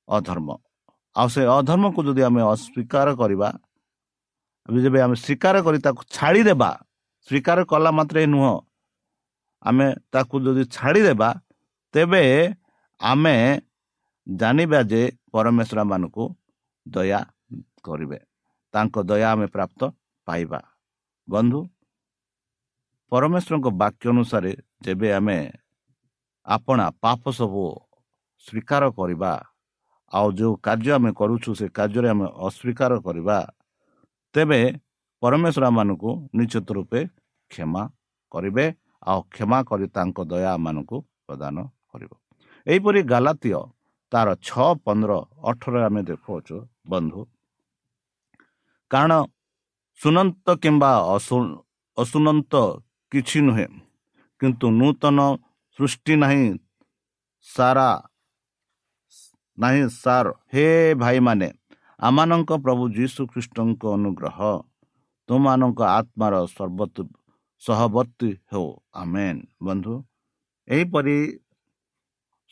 ଅଧର୍ମ। 0.09 0.49
ଆଉ 1.17 1.29
ସେ 1.35 1.43
ଅଧର୍ମକୁ 1.59 2.01
ଯଦି 2.07 2.23
ଆମେ 2.29 2.43
ଅସ୍ୱୀକାର 2.53 3.09
କରିବା 3.21 3.49
ଯେବେ 4.69 4.99
ଆମେ 5.05 5.17
ସ୍ୱୀକାର 5.25 5.55
କରି 5.67 5.79
ତାକୁ 5.87 6.01
ଛାଡ଼ିଦେବା 6.17 6.71
ସ୍ୱୀକାର 7.29 7.59
କଲା 7.71 7.91
ମାତ୍ରେ 7.99 8.21
ନୁହଁ 8.33 8.55
ଆମେ 9.63 9.87
ତାକୁ 10.13 10.35
ଯଦି 10.45 10.65
ଛାଡ଼ିଦେବା 10.77 11.29
ତେବେ 11.95 12.23
ଆମେ 13.01 13.37
ଜାଣିବା 14.27 14.81
ଯେ 14.91 15.03
ପରମେଶ୍ୱର 15.33 15.81
ମାନଙ୍କୁ 15.91 16.25
ଦୟା 16.87 17.21
କରିବେ। 17.87 18.19
ତାଙ୍କ 18.75 18.95
ଦୟା 19.11 19.27
ଆମେ 19.33 19.47
ପ୍ରାପ୍ତ 19.55 19.81
ପାଇବା। 20.27 20.61
ବନ୍ଧୁ 21.29 21.61
ପରମେଶ୍ୱରଙ୍କ 23.13 23.67
ବାକ୍ୟ 23.83 24.05
ଅନୁସାରେ 24.13 24.53
ଯେବେ 24.85 25.09
ଆମେ 25.19 25.39
ଆପଣା 26.47 26.87
ପାପ 27.03 27.23
ସବୁ 27.39 27.65
ସ୍ୱୀକାର 28.47 28.83
କରିବା 28.99 29.33
ଆଉ 30.13 30.27
ଯେଉଁ 30.39 30.55
କାର୍ଯ୍ୟ 30.67 30.91
ଆମେ 30.97 31.11
କରୁଛୁ 31.21 31.51
ସେ 31.59 31.67
କାର୍ଯ୍ୟରେ 31.77 32.09
ଆମେ 32.15 32.27
ଅସ୍ୱୀକାର 32.47 32.93
କରିବା 33.07 33.39
ତେବେ 34.35 34.61
ପରମେଶ୍ୱର 35.23 35.65
ମାନଙ୍କୁ 35.79 36.11
ନିଶ୍ଚିତ 36.37 36.69
ରୂପେ 36.77 37.01
କ୍ଷମା 37.51 37.83
କରିବେ 38.33 38.65
ଆଉ 39.03 39.21
କ୍ଷମା 39.35 39.59
କରି 39.71 39.87
ତାଙ୍କ 39.97 40.19
ଦୟା 40.31 40.53
ମାନଙ୍କୁ 40.67 40.97
ପ୍ରଦାନ 41.27 41.57
କରିବ। 41.91 42.13
ଏହିପରି 42.67 43.01
ଗାଲାତୀୟ 43.13 43.61
ତାର 44.13 44.29
ଛଅ 44.47 44.69
ପନ୍ଦର 44.85 45.13
ଅଠର 45.51 45.75
ଆମେ 45.89 46.01
ଦେଖୁଅଛୁ 46.09 46.57
ବନ୍ଧୁ। 46.91 47.21
କାରଣ 48.91 49.13
ଶୁଣନ୍ତ 50.01 50.47
କିମ୍ବା 50.63 50.91
ଅଶୁଣନ୍ତ 51.99 52.55
କିଛି 53.13 53.39
ନୁହେଁ 53.47 53.69
କିନ୍ତୁ 54.41 54.67
ନୂତନ 54.81 55.19
ସୃଷ୍ଟି 55.79 56.15
ନାହିଁ 56.23 56.45
ସାରା 57.47 57.89
ନାହିଁ 59.59 59.83
ସାର୍। 60.03 60.31
ହେ 60.53 60.67
ଭାଇମାନେ 61.03 61.49
ଆମମାନଙ୍କ 62.01 62.51
ପ୍ରଭୁ 62.65 62.85
ଯୀଶୁ 62.97 63.21
ଖ୍ରୀଷ୍ଟଙ୍କ 63.33 63.83
ଅନୁଗ୍ରହ। 63.97 64.39
ତୁମମାନଙ୍କ 65.29 65.81
ଆତ୍ମାର 65.99 66.35
ସର୍ବତ 66.55 66.97
ସହବର୍ତ୍ତୀ 67.63 68.31
ହେଉ 68.51 68.69
ଆମେନ୍ 69.03 69.41
ବନ୍ଧୁ। 69.67 69.95
ଏହିପରି 70.69 71.17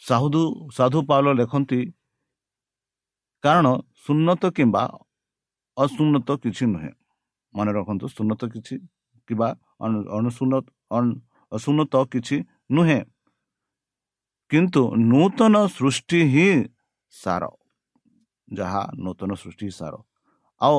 ସାଧୁ 0.02 0.42
ସାଧୁ 0.76 0.98
ପାଉଲ 1.08 1.26
ଲେଖନ୍ତି 1.40 1.80
କାରଣ 3.44 3.66
ସୁନ୍ନତ 4.04 4.42
କିମ୍ବା 4.56 4.82
ଅସୁନ୍ନତ 5.76 6.28
କିଛି 6.42 6.64
ନୁହେଁ। 6.72 6.92
ମନେ 7.54 7.70
ରଖନ୍ତୁ 7.76 8.06
ସୁନ୍ନତ 8.16 8.42
କିଛି 8.52 8.74
କିମ୍ବା 9.28 9.48
ଅସୁନ୍ନତ 11.52 11.94
କିଛି 12.12 12.36
ନୁହେଁ। 12.76 13.00
କିନ୍ତୁ 14.50 14.82
ନୂତନ 15.10 15.54
ସୃଷ୍ଟି 15.76 16.20
ହିଁ 16.32 16.48
ସାର 17.12 17.44
ଯାହା 18.48 18.82
ନୂତନ 19.04 19.30
ସୃଷ୍ଟି 19.42 19.68
ସାର। 19.78 19.94
ଆଉ 20.60 20.76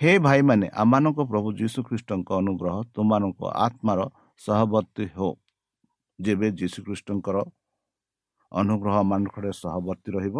ହେ 0.00 0.12
ଭାଇମାନେ 0.26 0.66
ଆମମାନଙ୍କ 0.82 1.18
ପ୍ରଭୁ 1.30 1.48
ଯୀଶୁଖ୍ରୀଷ୍ଟଙ୍କ 1.60 2.28
ଅନୁଗ୍ରହ 2.40 2.76
ତୁମମାନଙ୍କ 2.94 3.40
ଆତ୍ମାର 3.66 4.00
ସହବର୍ତ୍ତୀ 4.40 5.04
ହେଉ 5.16 5.32
ଯେବେ 6.18 6.48
ଯୀଶୁଖ୍ରୀଷ୍ଟଙ୍କର 6.60 7.36
ଅନୁଗ୍ରହ 8.60 8.96
ମାନଙ୍କରେ 9.10 9.50
ସହବର୍ତ୍ତୀ 9.62 10.10
ରହିବ। 10.16 10.36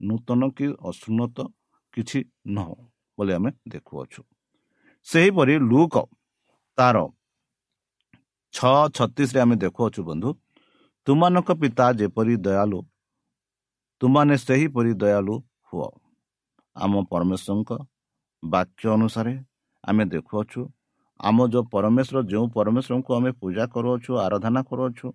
ନୂତନ 0.00 0.40
କି 0.56 0.66
ଅଶୁନ୍ନତ 0.88 1.36
କିଛି 1.94 2.18
ନୁହଁ 2.54 2.76
ବୋଲି 3.18 3.32
ଆମେ 3.38 3.50
ଦେଖୁଅଛୁ। 3.72 4.20
ସେହିପରି 5.06 5.54
ଲୁକ 5.70 5.94
ତାର 6.78 6.96
ଛଅ 8.54 8.76
ଛତିଶରେ 8.96 9.38
ଆମେ 9.44 9.56
ଦେଖୁଅଛୁ 9.64 10.00
ବନ୍ଧୁ 10.08 10.28
ତୁମାନଙ୍କ 11.06 11.48
ପିତା 11.60 11.86
ଯେପରି 12.00 12.34
ଦୟାଲୁ 12.46 12.78
ତୁମାନେ 14.00 14.34
ସେହିପରି 14.46 14.92
ଦୟାଲୁ 15.02 15.34
ହୁଅ। 15.68 15.88
ଆମ 16.76 16.92
ପରମେଶ୍ୱରଙ୍କ 17.10 17.70
ବାକ୍ୟ 18.42 18.84
ଅନୁସାରେ 18.96 19.34
ଆମେ 19.84 20.04
ଦେଖୁଅଛୁ 20.14 20.60
ଆମ 21.20 21.38
ଯେଉଁ 21.52 21.64
ପରମେଶ୍ୱର 21.74 22.18
ଯେଉଁ 22.30 22.46
ପରମେଶ୍ୱରଙ୍କୁ 22.56 23.10
ଆମେ 23.18 23.30
ପୂଜା 23.40 23.64
କରୁଅଛୁ 23.74 24.10
ଆରାଧନା 24.26 24.60
କରୁଅଛୁ 24.70 25.06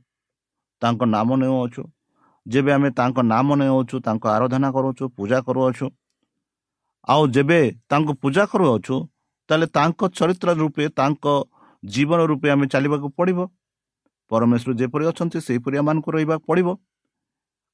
ତାଙ୍କ 0.82 1.02
ନାମ 1.16 1.30
ନେଉଅଛୁ। 1.42 1.84
ଯେବେ 2.46 2.72
ଆମେ 2.78 2.90
ତାଙ୍କ 3.00 3.18
ନାମ 3.34 3.48
ନେଉଅଛୁ 3.62 3.96
ତାଙ୍କ 4.08 4.24
ଆରାଧନା 4.36 4.70
କରୁଅଛୁ 4.76 5.04
ପୂଜା 5.18 5.38
କରୁଅଛୁ 5.48 5.86
ଆଉ 7.08 7.22
ଯେବେ 7.36 7.60
ତାଙ୍କୁ 7.92 8.14
ପୂଜା 8.24 8.44
କରୁଅଛୁ 8.52 8.96
ତାହେଲେ 9.50 9.68
ତାଙ୍କ 9.78 10.00
ଚରିତ୍ର 10.18 10.50
ରୂପେ 10.62 10.86
ତାଙ୍କ 11.00 11.26
ଜୀବନ 11.84 12.20
ରୂପେ 12.32 12.48
ଆମେ 12.54 12.66
ଚାଲିବାକୁ 12.74 13.08
ପଡ଼ିବ। 13.18 13.40
ପରମେଶ୍ୱର 14.32 14.72
ଯେପରି 14.80 15.04
ଅଛନ୍ତି 15.12 15.40
ସେହିପରି 15.48 15.76
ଆମମାନଙ୍କୁ 15.82 16.10
ରହିବାକୁ 16.16 16.44
ପଡ଼ିବ। 16.50 16.68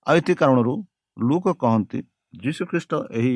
ଆଉ 0.07 0.15
ଏଥି 0.19 0.33
କାରଣରୁ 0.41 0.73
ଲୁକ 1.17 1.45
କହନ୍ତି 1.61 1.99
ଯୀଶୁଖ୍ରୀଷ୍ଟ 2.43 2.91
ଏହି 3.19 3.35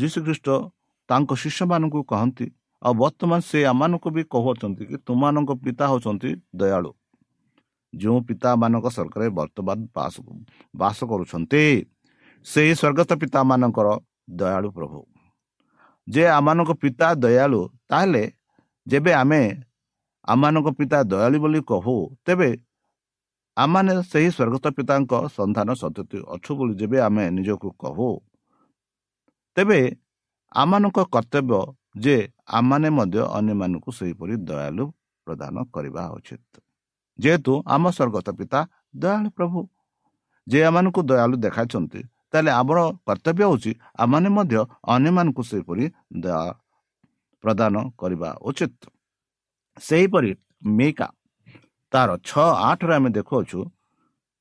ଯୀଶୁଖ୍ରୀଷ୍ଟ 0.00 0.48
ତାଙ୍କ 1.08 1.30
ଶିଷ୍ୟମାନଙ୍କୁ 1.42 2.00
କହନ୍ତି 2.12 2.46
ଆଉ 2.82 2.92
ବର୍ତ୍ତମାନ 3.02 3.40
ସେ 3.50 3.58
ଆମମାନଙ୍କୁ 3.72 4.08
ବି 4.16 4.22
କହୁଅଛନ୍ତି 4.34 4.82
କି 4.90 4.96
ତୁମମାନଙ୍କ 5.06 5.50
ପିତା 5.64 5.84
ହେଉଛନ୍ତି 5.92 6.30
ଦୟାଳୁ। 6.60 6.90
ଯେଉଁ 8.00 8.18
ପିତାମାନଙ୍କ 8.28 8.86
ସ୍ୱର୍ଗରେ 8.96 9.26
ବର୍ତ୍ତମାନ 9.38 9.78
ବାସ 9.96 10.14
ବାସ 10.80 10.98
କରୁଛନ୍ତି 11.10 11.64
ସେହି 12.46 12.72
ସ୍ୱର୍ଗତ 12.80 13.10
ପିତାମାନଙ୍କର 13.22 13.88
ଦୟାଳୁ 14.38 14.68
ପ୍ରଭୁ। 14.76 15.00
ଯେ 16.08 16.24
ଆମମାନଙ୍କ 16.38 16.70
ପିତା 16.82 17.08
ଦୟାଳୁ 17.22 17.60
ତାହେଲେ 17.90 18.24
ଯେବେ 18.86 19.12
ଆମେ 19.22 19.42
ଆମମାନଙ୍କ 20.24 20.68
ପିତା 20.78 20.98
ଦୟାଳୁ 21.12 21.36
ବୋଲି 21.44 21.60
କହୁ 21.70 21.96
ତେବେ 22.26 22.50
ଆମମାନେ 23.56 23.92
ସେହି 24.10 24.28
ସ୍ୱର୍ଗତ 24.36 24.66
ପିତାଙ୍କ 24.76 25.12
ସନ୍ଧାନ 25.36 25.68
ସତତି 25.82 26.18
ଅଛୁ 26.34 26.50
ବୋଲି 26.58 26.74
ଯେବେ 26.80 26.98
ଆମେ 27.06 27.24
ନିଜକୁ 27.36 27.68
କହୁ 27.82 28.10
ତେବେ 29.56 29.80
ଆମମାନଙ୍କ 30.52 30.98
କର୍ତ୍ତବ୍ୟ 31.14 31.60
ଯେ 32.04 32.16
ଆମମାନେ 32.56 32.88
ମଧ୍ୟ 32.98 33.18
ଅନ୍ୟମାନଙ୍କୁ 33.38 33.90
ସେହିପରି 33.98 34.34
ଦୟାଲୁ 34.48 34.84
ପ୍ରଦାନ 35.26 35.54
କରିବା 35.74 36.02
ଉଚିତ। 36.16 36.52
ଯେହେତୁ 37.18 37.52
ଆମ 37.74 37.84
ସ୍ୱର୍ଗତ 37.96 38.28
ପିତା 38.38 38.60
ଦୟାଳୁ 39.02 39.28
ପ୍ରଭୁ। 39.36 39.60
ଯେ 40.46 40.58
ଏମାନଙ୍କୁ 40.68 41.00
ଦୟାଳୁ 41.10 41.36
ଦେଖାଇଛନ୍ତି 41.44 42.00
ତାହେଲେ 42.30 42.50
ଆମର 42.60 42.78
କର୍ତ୍ତବ୍ୟ 43.06 43.42
ହେଉଛି 43.48 43.72
ଆମମାନେ 44.02 44.28
ମଧ୍ୟ 44.36 44.56
ଅନ୍ୟମାନଙ୍କୁ 44.94 45.42
ସେହିପରି 45.50 45.84
ଦୟା 46.22 46.40
ପ୍ରଦାନ 47.44 47.74
କରିବା 48.00 48.30
ଉଚିତ। 48.48 48.82
ସେହିପରି 49.76 50.30
ମିକା 50.78 51.08
ତାର 51.92 52.10
ଛଅ 52.28 52.48
ଆଠରେ 52.68 52.94
ଆମେ 52.98 53.10
ଦେଖୁଅଛୁ 53.16 53.58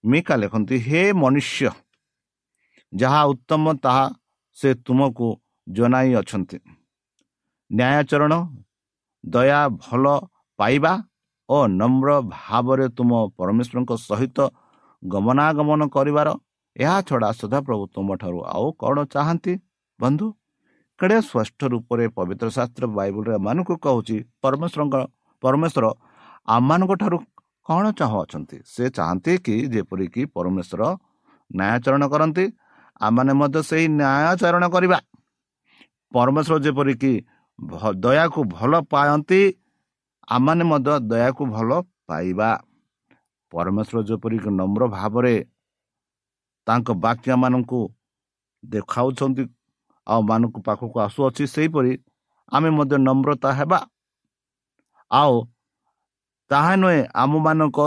ମିକା 0.04 0.36
ଲେଖନ୍ତି 0.42 0.76
ହେ 0.88 1.02
ମନୁଷ୍ୟ 1.22 1.70
ଯାହା 2.94 3.22
ଉତ୍ତମ 3.34 3.64
ତାହା 3.84 4.06
ସେ 4.58 4.70
ତୁମକୁ 4.86 5.28
ଜଣାଇ 5.68 6.10
ଅଛନ୍ତି। 6.22 6.58
ନ୍ୟାୟଚରଣ 7.72 8.34
ଦୟା 9.24 9.60
ଭଲ 9.84 10.06
ପାଇବା 10.60 10.94
ଓ 11.52 11.58
ନମ୍ର 11.80 12.10
ଭାବରେ 12.34 12.86
ତୁମ 12.98 13.12
ପରମେଶ୍ୱରଙ୍କ 13.38 13.92
ସହିତ 14.08 14.38
ଗମନାଗମନ 15.04 15.82
କରିବାର 15.96 16.30
ଏହା 16.76 16.98
ଛଡ଼ା 17.08 17.30
ସଦାପ୍ରଭୁ 17.40 17.84
ତୁମଠାରୁ 17.96 18.40
ଆଉ 18.56 18.68
କ'ଣ 18.82 18.98
ଚାହାନ୍ତି? 19.14 19.54
ବନ୍ଧୁ 20.00 20.26
କେଡ଼େ 21.00 21.18
ସ୍ପଷ୍ଟ 21.30 21.60
ରୂପରେ 21.74 22.06
ପବିତ୍ର 22.18 22.48
ଶାସ୍ତ୍ର 22.58 22.84
ବାଇବଲରେ 22.98 23.34
ଏମାନଙ୍କୁ 23.40 23.76
କହୁଛି 23.86 24.18
ପରମେଶ୍ୱରଙ୍କ 24.44 24.96
ପରମେଶ୍ୱର 25.44 25.86
ଆମମାନଙ୍କ 26.48 26.92
ଠାରୁ 27.02 27.18
କ'ଣ 27.68 27.86
ଚାହୁଁଅଛନ୍ତି 28.00 28.58
ସେ 28.74 28.84
ଚାହାନ୍ତି 28.98 29.34
କି 29.46 29.56
ଯେପରିକି 29.74 30.22
ପରମେଶ୍ୱର 30.36 30.82
ନ୍ୟାୟଚରଣ 31.52 32.04
କରନ୍ତି 32.14 32.46
ଆମମାନେ 33.02 33.34
ମଧ୍ୟ 33.42 33.60
ସେହି 33.70 33.86
ନ୍ୟାୟାଚରଣ 34.00 34.64
କରିବା। 34.76 35.00
ପରମେଶ୍ୱର 36.12 36.56
ଯେପରିକି 36.66 37.14
ଦୟାକୁ 38.04 38.40
ଭଲ 38.56 38.74
ପାଆନ୍ତି 38.94 39.42
ଆମମାନେ 40.28 40.64
ମଧ୍ୟ 40.72 40.94
ଦୟାକୁ 41.10 41.44
ଭଲ 41.56 41.70
ପାଇବା। 42.08 42.50
ପରମେଶ୍ୱର 43.52 43.98
ଯେପରିକି 44.10 44.50
ନମ୍ର 44.60 44.82
ଭାବରେ 44.96 45.36
ତାଙ୍କ 46.68 46.88
ବାକ୍ୟମାନଙ୍କୁ 47.04 47.80
ଦେଖାଉଛନ୍ତି 48.64 49.44
ଆଉ 50.08 50.20
ମାନଙ୍କ 50.30 50.56
ପାଖକୁ 50.68 50.98
ଆସୁଅଛି 51.06 51.44
ସେହିପରି 51.56 51.92
ଆମେ 52.52 52.70
ମଧ୍ୟ 52.78 52.96
ନମ୍ରତା 53.08 53.50
ହେବା। 53.60 53.80
ଆଉ 55.12 55.36
ତାହା 56.52 56.74
ନୁହେଁ 56.82 57.02
ଆମମାନଙ୍କ 57.24 57.80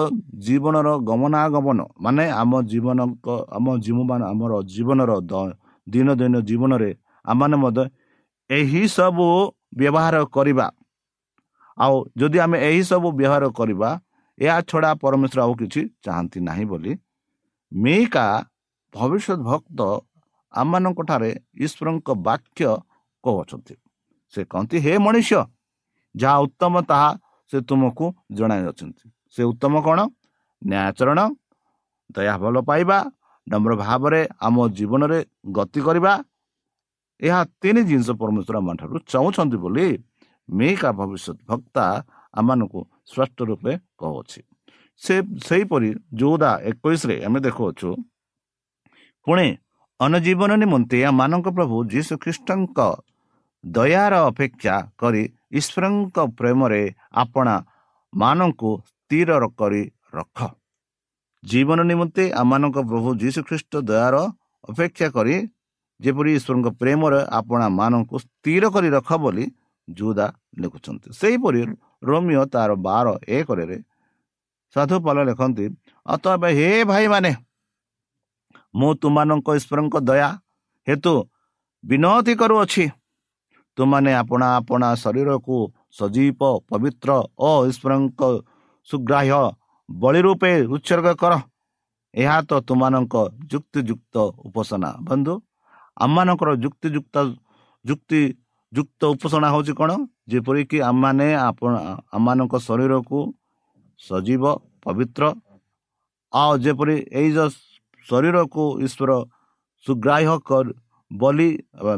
ଜୀବନର 0.45 0.89
ଗମନାଗମନ 1.09 1.81
ମାନେ 2.05 2.25
ଆମ 2.41 2.53
ଜୀବନଙ୍କ 2.71 3.27
ଆମ 3.57 3.67
ଜୀବମାନ 3.85 4.21
ଆମର 4.33 4.53
ଜୀବନର 4.75 5.13
ଦିନ 5.87 6.09
ଦିନ 6.21 6.35
ଜୀବନରେ 6.49 6.91
ଆମମାନେ 7.25 7.57
ମଧ୍ୟ 7.65 7.83
ଏହି 8.51 8.83
ସବୁ 8.97 9.27
ବ୍ୟବହାର 9.79 10.17
କରିବା। 10.37 10.67
ଆଉ 11.79 11.95
ଯଦି 12.21 12.39
ଆମେ 12.45 12.57
ଏହିସବୁ 12.69 13.09
ବ୍ୟବହାର 13.19 13.45
କରିବା 13.59 13.91
ଏହା 14.39 14.57
ଛଡ଼ା 14.71 14.91
ପରମେଶ୍ୱର 15.03 15.41
ଆଉ 15.47 15.53
କିଛି 15.61 15.81
ଚାହାନ୍ତି 16.05 16.39
ନାହିଁ 16.49 16.65
ବୋଲି 16.71 16.93
ମିକା 17.73 18.27
ଭବିଷ୍ୟତ 18.95 19.39
ଭକ୍ତ 19.51 19.81
ଆମମାନଙ୍କ 20.55 21.01
ଠାରେ 21.11 21.31
ଈଶ୍ୱରଙ୍କ 21.65 22.09
ବାକ୍ୟ 22.27 22.69
କହୁଅଛନ୍ତି। 23.25 23.75
ସେ 24.35 24.41
କହନ୍ତି 24.53 24.77
ହେ 24.85 24.93
ମଣିଷ 25.07 25.31
ଯାହା 26.15 26.37
ଉତ୍ତମ 26.47 26.75
ତାହା 26.91 27.11
ସେ 27.51 27.57
ତୁମକୁ 27.69 28.07
ଜଣାଇ 28.39 28.63
ଅଛନ୍ତି 28.71 29.05
ସେ 29.35 29.43
ଉତ୍ତମ 29.53 29.75
କ'ଣ? 29.87 29.99
ନ୍ୟାୟଚରଣ 30.63 31.21
ଦୟା 32.15 32.35
ଭଲ 32.43 32.57
ପାଇବା 32.69 32.99
ନମ୍ର 33.47 33.73
ଭାବରେ 33.85 34.21
ଆମ 34.47 34.57
ଜୀବନରେ 34.79 35.19
ଗତି 35.57 35.81
କରିବା। 35.87 36.13
ଏହା 37.21 37.41
ତିନି 37.63 37.81
ଜିନିଷ 37.91 38.09
ପରମେଶ୍ୱର 38.21 38.57
ଆମ 38.63 38.69
ଠାରୁ 38.81 38.97
ଚାହୁଁଛନ୍ତି 39.13 39.57
ବୋଲି 39.65 39.87
ମିକା 40.49 40.91
ଭବିଷ୍ୟତ 40.99 41.39
ଭକ୍ତା 41.49 41.85
ଆମମାନଙ୍କୁ 42.35 42.81
ସ୍ପଷ୍ଟ 43.11 43.39
ରୂପେ 43.49 43.73
କହୁଅଛି। 44.01 44.41
ସେ 45.03 45.15
ସେହିପରି 45.47 45.89
ଯୋଉଦା 46.21 46.51
ଏକୋଇଶରେ 46.71 47.17
ଆମେ 47.27 47.39
ଦେଖୁଅଛୁ 47.47 47.89
ପୁଣି 49.27 49.47
ଅନଜୀବନ 50.01 50.51
ନିମନ୍ତେ 50.63 50.99
ଆମମାନଙ୍କ 51.11 51.47
ପ୍ରଭୁ 51.57 51.77
ଯୀଶୁ 51.93 52.15
ଖ୍ରୀଷ୍ଟଙ୍କ 52.23 52.79
ଦୟାର 53.65 54.15
ଅପେକ୍ଷା 54.31 54.77
କରି 55.01 55.23
ଈଶ୍ୱରଙ୍କ 55.59 56.19
ପ୍ରେମରେ 56.39 56.83
ଆପଣା 57.23 57.55
ମାନଙ୍କୁ 58.13 58.71
ସ୍ଥିର 58.91 59.31
କରି 59.61 59.83
ରଖ। 60.15 60.39
ଜୀବନ 61.43 61.79
ନିମନ୍ତେ 61.91 62.25
ଆମମାନଙ୍କ 62.41 62.79
ପ୍ରଭୁ 62.91 63.09
ଯୀଶୁ 63.23 63.41
ଖ୍ରୀଷ୍ଟ 63.49 63.73
ଦୟାର 63.89 64.17
ଅପେକ୍ଷା 64.69 65.09
କରି 65.17 65.37
ଯେପରି 66.01 66.31
ଈଶ୍ୱରଙ୍କ 66.39 66.69
ପ୍ରେମରେ 66.81 67.21
ଆପଣା 67.39 67.67
ମାନଙ୍କୁ 67.81 68.17
ସ୍ଥିର 68.25 68.65
କରି 68.75 68.89
ରଖ 68.97 69.09
ବୋଲି 69.25 69.45
ଜୁଦା 69.89 70.27
ଲେଖୁଛନ୍ତି। 70.61 71.09
ସେହିପରି 71.21 71.61
ରୋମିଓ 72.09 72.45
ତାର 72.53 72.71
ବାର 72.87 73.07
ଏକରେ 73.37 73.79
ସାଧୁପାଲ 74.77 75.17
ଲେଖନ୍ତି 75.29 75.65
ଅତଏବ 76.07 76.43
ହେ 76.59 76.69
ଭାଇମାନେ 76.91 77.33
ମୁଁ 78.75 78.91
ତୁମମାନଙ୍କ 79.01 79.49
ଈଶ୍ୱରଙ୍କ 79.59 79.95
ଦୟା 80.09 80.31
ହେତୁ 80.87 81.15
ବିନତି 81.85 82.33
କରୁଅଛି। 82.41 82.85
ତୁମାନେ 83.79 84.11
ଆପଣା 84.23 84.47
ଆପଣା 84.59 84.89
ଶରୀରକୁ 85.03 85.57
ସଜୀବ 85.99 86.41
ପବିତ୍ର 86.69 87.11
ଓ 87.39 87.51
ଈଶ୍ୱରଙ୍କ 87.71 88.21
ସୁଗ୍ରାହ୍ୟ 88.89 89.43
ବଳି 89.89 90.21
ରୂପେ 90.27 90.51
ଉତ୍ସର୍ଗ 90.75 91.09
କର। 91.21 91.33
ଏହା 92.15 92.37
ତ 92.49 92.53
ତୁମମାନଙ୍କ 92.69 93.15
ଯୁକ୍ତିଯୁକ୍ତ 93.53 94.17
ଉପାସନା। 94.47 94.91
ବନ୍ଧୁ 95.07 95.35
ଆମମାନଙ୍କର 95.97 96.51
ଯୁକ୍ତିଯୁକ୍ତ 96.65 97.17
ଯୁକ୍ତି 97.85 98.21
ଯୁକ୍ତ 98.77 99.01
ଉପାସନା 99.15 99.49
ହେଉଛି 99.55 99.73
କ'ଣ? 99.81 99.91
ଯେପରିକି 100.33 100.79
ଆମମାନେ 100.89 101.27
ଆପଣ 101.49 101.73
ଆମମାନଙ୍କ 102.17 102.55
ଶରୀରକୁ 102.69 103.19
ସଜୀବ 104.01 104.45
ପବିତ୍ର 104.85 105.23
ଆଉ 106.33 106.53
ଯେପରି 106.65 106.97
ଏଇ 107.19 107.31
ଯେଉଁ 107.37 107.51
ଶରୀରକୁ 108.07 108.63
ଈଶ୍ୱର 108.87 109.11
ସୁଗ୍ରାହ୍ୟ 109.87 110.59
ବଲି 111.11 111.49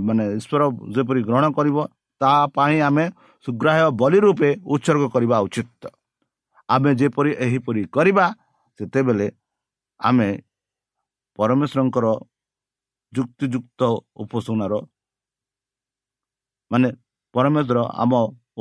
ମାନେ 0.07 0.25
ଈଶ୍ୱର 0.39 0.63
ଯେପରି 0.95 1.21
ଗ୍ରହଣ 1.29 1.45
କରିବ 1.59 1.79
ତା 2.21 2.33
ପାଇଁ 2.57 2.77
ଆମେ 2.89 3.05
ସୁଗ୍ରାହ୍ୟ 3.47 3.87
ବଲି 4.01 4.19
ରୂପେ 4.25 4.51
ଉତ୍ସର୍ଗ 4.75 5.05
କରିବା 5.15 5.37
ଉଚିତ। 5.47 5.83
ଆମେ 6.69 6.91
ଯେପରି 7.01 7.31
ଏହିପରି 7.45 7.83
କରିବା 7.97 8.27
ସେତେବେଳେ 8.81 9.27
ଆମେ 10.01 10.29
ପରମେଶ୍ୱରଙ୍କର 11.39 12.07
ଯୁକ୍ତିଯୁକ୍ତ 13.13 13.81
ଉପାସନାର 14.23 14.75
ମାନେ 16.71 16.89
ପରମେଶ୍ୱର 17.35 17.79
ଆମ 18.03 18.13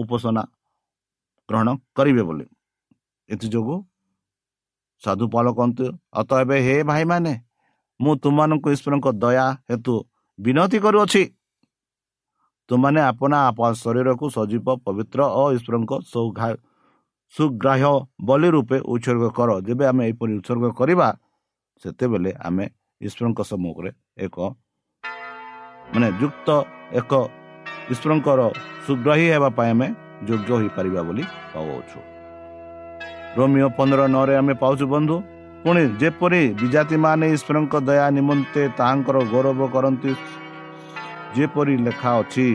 ଉପାସନା 0.01 0.43
ଗ୍ରହଣ 1.49 1.67
କରିବେ 1.97 2.23
ବୋଲି। 2.27 2.45
ଏଥିଯୋଗୁଁ 3.29 3.77
ସାଧୁ 5.03 5.25
ପାଲ 5.33 5.45
କହନ୍ତୁ 5.57 5.85
ଅତ 6.19 6.29
ଏବେ 6.43 6.57
ହେ 6.65 6.75
ଭାଇମାନେ 6.89 7.33
ମୁଁ 7.99 8.11
ତୁମମାନଙ୍କୁ 8.23 8.67
ଈଶ୍ୱରଙ୍କ 8.75 9.07
ଦୟା 9.23 9.47
ହେତୁ 9.69 9.93
ବିନତି 10.39 10.77
କରୁଅଛି। 10.85 11.23
ତୁମାନେ 12.69 12.99
ଆପଣା 13.11 13.39
ଶରୀରକୁ 13.83 14.25
ସଜୀବ 14.35 14.67
ପବିତ୍ର 14.85 15.19
ଓ 15.39 15.43
ଈଶ୍ୱରଙ୍କ 15.55 15.91
ସୁଗ୍ରାହ୍ୟ 17.33 17.93
ବଲି 18.27 18.49
ରୂପେ 18.55 18.77
ଉତ୍ସର୍ଗ 18.93 19.23
କର। 19.37 19.49
ଯେବେ 19.67 19.83
ଆମେ 19.91 20.01
ଏହିପରି 20.07 20.33
ଉତ୍ସର୍ଗ 20.39 20.65
କରିବା 20.79 21.07
ସେତେବେଳେ 21.81 22.31
ଆମେ 22.47 22.65
ଈଶ୍ୱରଙ୍କ 23.01 23.39
ସମ୍ମୁଖରେ 23.51 23.91
ଏକ 24.25 24.37
ମାନେ 25.93 26.07
ଯୁକ୍ତ 26.21 26.47
ଏକ 26.99 27.11
ଈଶ୍ୱରଙ୍କର 27.93 28.39
ସୁଗ୍ରାହୀ 28.85 29.25
ହେବା 29.33 29.49
ପାଇଁ 29.57 29.69
ଆମେ 29.73 29.87
ଯୋଗ୍ୟ 30.27 30.49
ହୋଇପାରିବା 30.57 31.01
ବୋଲି 31.07 31.23
ପାଉଛୁ 31.53 31.99
ରୋମିଓ 33.37 33.67
ପନ୍ଦର 33.77 34.01
ନଅରେ 34.15 34.33
ଆମେ 34.41 34.53
ପାଉଛୁ 34.63 34.85
ବନ୍ଧୁ 34.93 35.15
ପୁଣି 35.63 35.81
ଯେପରି 36.01 36.41
ବିଜାତିମାନେ 36.61 37.25
ଈଶ୍ୱରଙ୍କ 37.35 37.73
ଦୟା 37.87 38.07
ନିମନ୍ତେ 38.17 38.61
ତାହାଙ୍କର 38.77 39.17
ଗୌରବ 39.33 39.59
କରନ୍ତି 39.75 40.11
ଯେପରି 41.35 41.73
ଲେଖା 41.85 42.11
ଅଛି 42.21 42.45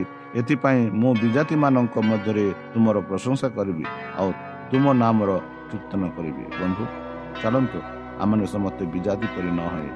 ଏଥିପାଇଁ 0.40 0.83
ମୁଁ 1.01 1.12
ବିଜାତିମାନଙ୍କ 1.23 1.97
ମଧ୍ୟରେ 2.11 2.47
ତୁମର 2.73 2.97
ପ୍ରଶଂସା 3.09 3.49
କରିବି 3.57 3.85
ଆଉ 4.19 4.31
ତୁମ 4.71 4.85
ନାମର 5.03 5.31
କୀର୍ତ୍ତନ 5.71 6.03
କରିବି। 6.16 6.45
ବନ୍ଧୁ 6.61 6.85
ଚାଲନ୍ତୁ 7.40 7.79
ଆମେ 8.23 8.45
ସମସ୍ତେ 8.55 8.85
ବିଜାତି 8.95 9.27
ପରି 9.35 9.51
ନ 9.59 9.61
ହଏ 9.75 9.90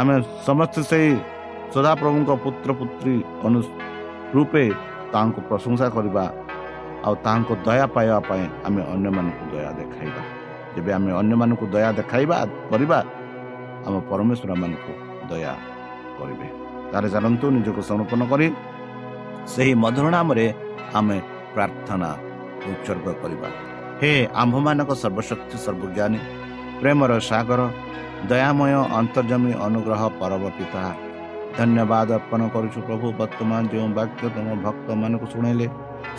ଆମେ 0.00 0.14
ସମସ୍ତେ 0.48 0.80
ସେଇ 0.90 1.10
ସଦାପ୍ରଭୁଙ୍କ 1.72 2.30
ପୁତ୍ର 2.44 2.70
ପୁତ୍ରୀ 2.80 3.14
ଅନୁ 3.46 3.60
ରୂପେ 4.34 4.64
ତାହାଙ୍କୁ 5.12 5.40
ପ୍ରଶଂସା 5.48 5.86
କରିବା 5.96 6.24
ଆଉ 7.06 7.14
ତାହାଙ୍କ 7.24 7.50
ଦୟା 7.66 7.86
ପାଇବା 7.94 8.18
ପାଇଁ 8.28 8.44
ଆମେ 8.66 8.80
ଅନ୍ୟମାନଙ୍କୁ 8.92 9.44
ଦୟା 9.52 9.70
ଦେଖାଇବା। 9.80 10.22
ଯେବେ 10.74 10.90
ଆମେ 10.98 11.10
ଅନ୍ୟମାନଙ୍କୁ 11.20 11.64
ଦୟା 11.74 11.90
ଦେଖାଇବା 11.98 12.36
କରିବା 12.70 12.98
ଆମ 13.86 13.94
ପରମେଶ୍ୱର 14.10 14.52
ମାନଙ୍କୁ 14.62 14.92
ଦୟା 15.30 15.52
କରିବେ। 16.18 16.48
ତାହେଲେ 16.90 17.08
ଚାଲନ୍ତୁ 17.14 17.46
ନିଜକୁ 17.56 17.80
ସମର୍ପଣ 17.90 18.20
କରି 18.32 18.46
ସେହି 19.52 19.72
ମଧୁର 19.82 20.06
ନାମରେ 20.16 20.46
ଆମେ 20.98 21.16
ପ୍ରାର୍ଥନା 21.54 22.10
ଉତ୍ସର୍ଗ 22.70 23.06
କରିବା। 23.22 23.48
ହେ 24.00 24.12
ଆମ୍ଭମାନଙ୍କ 24.42 24.90
ସର୍ବଶକ୍ତି 25.02 25.56
ସର୍ବଜ୍ଞାନୀ 25.64 26.20
ପ୍ରେମର 26.80 27.10
ସାଗର 27.30 27.60
ଦୟାମୟ 28.30 28.72
ଅନ୍ତର୍ଜମୀ 29.00 29.52
ଅନୁଗ୍ରହ 29.66 30.02
ପରବ 30.20 30.44
ପିତା 30.58 30.82
ଧନ୍ୟବାଦ 31.58 32.08
ଅର୍ପଣ 32.18 32.40
କରୁଛୁ 32.54 32.78
ପ୍ରଭୁ 32.88 33.06
ବର୍ତ୍ତମାନ 33.20 33.62
ଯେଉଁ 33.72 33.88
ବାକ୍ୟ 33.98 34.22
ତୁମ 34.36 34.48
ଭକ୍ତମାନଙ୍କୁ 34.66 35.26
ଶୁଣେଇଲେ 35.32 35.66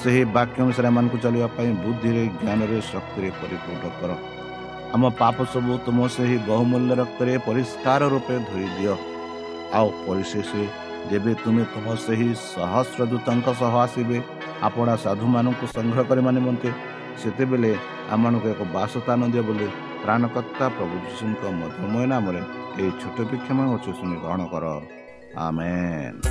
ସେହି 0.01 0.21
ବାକ୍ୟ 0.37 0.57
ଅନୁସାରେ 0.63 0.87
ଏମାନଙ୍କୁ 0.91 1.17
ଚାଲିବା 1.23 1.47
ପାଇଁ 1.57 1.69
ବୁଦ୍ଧିରେ 1.83 2.23
ଜ୍ଞାନରେ 2.41 2.77
ଶକ୍ତିରେ 2.91 3.29
ପରିପୂର୍ଣ୍ଣ 3.41 3.85
କର। 3.99 4.11
ଆମ 4.95 5.03
ପାପ 5.21 5.37
ସବୁ 5.53 5.73
ତୁମ 5.85 5.99
ସେହି 6.15 6.37
ବହୁମୂଲ୍ୟ 6.49 6.91
ରକ୍ତରେ 7.01 7.33
ପରିଷ୍କାର 7.47 8.01
ରୂପେ 8.13 8.35
ଧୋଇ 8.49 8.67
ଦିଅ 8.77 8.93
ଆଉ 9.77 9.87
ପରିଶେଷ 10.05 10.49
ଯେବେ 11.09 11.31
ତୁମେ 11.43 11.63
ତୁମ 11.73 11.85
ସେହି 12.05 12.29
ସହସ୍ର 12.53 13.01
ଦୂତଙ୍କ 13.11 13.47
ସହ 13.61 13.73
ଆସିବେ 13.85 14.17
ଆପଣ 14.67 14.87
ସାଧୁମାନଙ୍କୁ 15.05 15.65
ସଂଗ୍ରହ 15.75 16.03
କରିବା 16.09 16.31
ନିମନ୍ତେ 16.37 16.69
ସେତେବେଳେ 17.21 17.71
ଆମମାନଙ୍କୁ 18.13 18.47
ଏକ 18.53 18.61
ବାସସ୍ଥାନ 18.77 19.19
ଦିଅ 19.33 19.43
ବୋଲି 19.47 19.67
ପ୍ରାଣକର୍ତ୍ତା 20.03 20.65
ପ୍ରଭୁ 20.77 20.95
ଯୀଶୁଙ୍କ 21.05 21.41
ମଧୁମୟ 21.59 22.05
ନାମରେ 22.13 22.41
ଏହି 22.79 22.91
ଛୋଟ 23.01 23.17
ବିକ୍ଷମ 23.31 23.57
ଅଛି 23.75 23.91
ଶୁଣି 23.99 24.15
ଗ୍ରହଣ 24.23 24.41
କର। 24.53 24.65
Amen. 25.35 26.21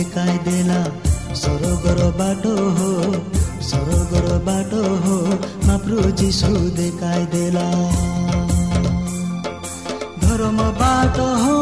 देखाइदेला 0.00 0.76
सरोगर 1.40 1.98
बाटो 2.18 2.52
हो 2.76 2.90
सरोगर 3.70 4.26
बाटो 4.46 4.82
हो 5.04 5.16
माप्रो 5.68 6.02
जिसु 6.20 6.52
देखाइदेला 6.78 7.66
धर्म 10.22 10.58
बाटो 10.80 11.26
हो 11.42 11.58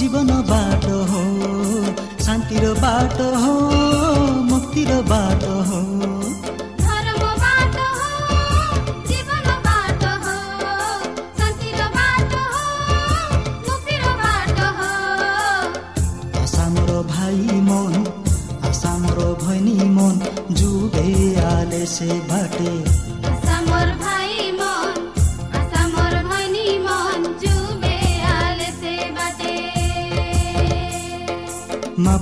जीवन 0.00 0.30
बाटो 0.50 0.98
हो 1.12 1.22
शान्तिर 2.26 2.66
बाटो 2.84 3.28
हो 3.44 3.54
मुक्तिर 4.50 4.90
बाटो 5.12 5.54
हो। 5.70 5.80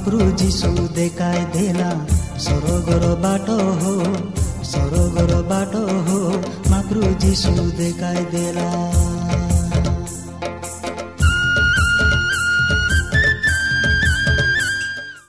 ପ୍ରଭୁ 0.06 0.26
ଯିଶୁ 0.38 0.70
ଦେଖାଇ 0.96 1.40
ଦେଲା 1.54 1.90
ସରଗର 2.38 3.04
ବାଟ 3.24 3.48
ହୋ 3.80 3.94
ସରଗର 4.62 5.32
ବାଟ 5.42 5.74
ହୋ 6.06 6.18
ମା 6.70 6.78
ପ୍ରଭୁ 6.90 7.08
ଯିଶୁ 7.22 7.52
ଦେଖାଇ 7.80 8.22
ଦେଲା 8.34 8.68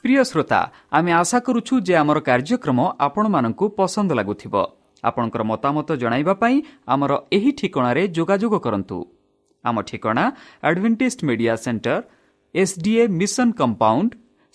প্রিয় 0.03 0.23
শ্রোতা 0.23 0.71
আমি 0.91 1.11
আশা 1.11 1.39
করুছু 1.39 1.81
যে 1.81 1.97
আমার 1.97 2.21
কার্যক্রম 2.21 2.79
আপনার 2.97 3.53
পসন্দ 3.77 4.11
লাগুথিব। 4.13 4.55
আপনার 5.03 5.43
মতামত 5.43 5.91
পাই 6.39 6.61
আমার 6.85 7.11
এই 7.31 7.51
ঠিকার 7.51 7.97
যোগাযোগ 8.11 8.53
করতু 8.59 9.05
আমার 9.63 9.83
ঠিকা 9.83 10.31
advantage 10.61 11.15
media 11.23 11.57
centre 11.57 12.01
SDA 12.53 13.07
mission 13.07 13.51
compound 13.51 14.15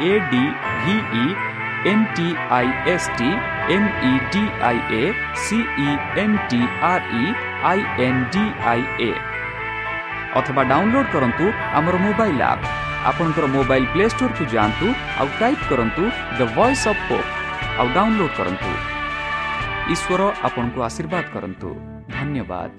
A 0.00 0.12
D 0.30 0.42
V E 0.82 1.24
N 1.90 2.04
T 2.16 2.26
I 2.56 2.68
S 2.92 3.08
T 3.18 3.30
M 3.74 3.88
E 4.02 4.12
D 4.32 4.42
I 4.68 4.78
A 4.96 5.02
C E 5.44 5.88
N 6.22 6.36
T 6.50 6.60
R 6.88 7.10
E 7.18 7.24
I 7.70 7.80
N 8.06 8.22
D 8.34 8.44
I 8.72 8.84
A 9.00 9.10
ଅଥବା 10.40 10.62
download 10.70 11.10
କରନ୍ତୁ 11.14 11.46
ଆମର 11.78 11.96
mobile 12.06 12.42
app 12.48 12.64
ଆପଣଙ୍କର 13.10 13.46
mobile 13.56 13.90
play 13.92 14.06
ଷ୍ଟୋରକୁ 14.14 14.44
ଯାଆନ୍ତୁ 14.54 14.86
ଆଉ 15.20 15.28
type 15.40 15.68
କରନ୍ତୁ 15.70 16.02
the 16.38 16.40
voice 16.56 16.86
of 16.92 17.02
hope 17.08 17.30
ଆଉ 17.78 17.86
download 17.96 18.34
କରନ୍ତୁ 18.38 18.70
ଈଶ୍ୱର 19.94 20.20
ଆପଣଙ୍କୁ 20.48 20.78
ଆଶୀର୍ବାଦ 20.88 21.24
କରନ୍ତୁ 21.34 21.68
ଧନ୍ୟବାଦ 22.16 22.76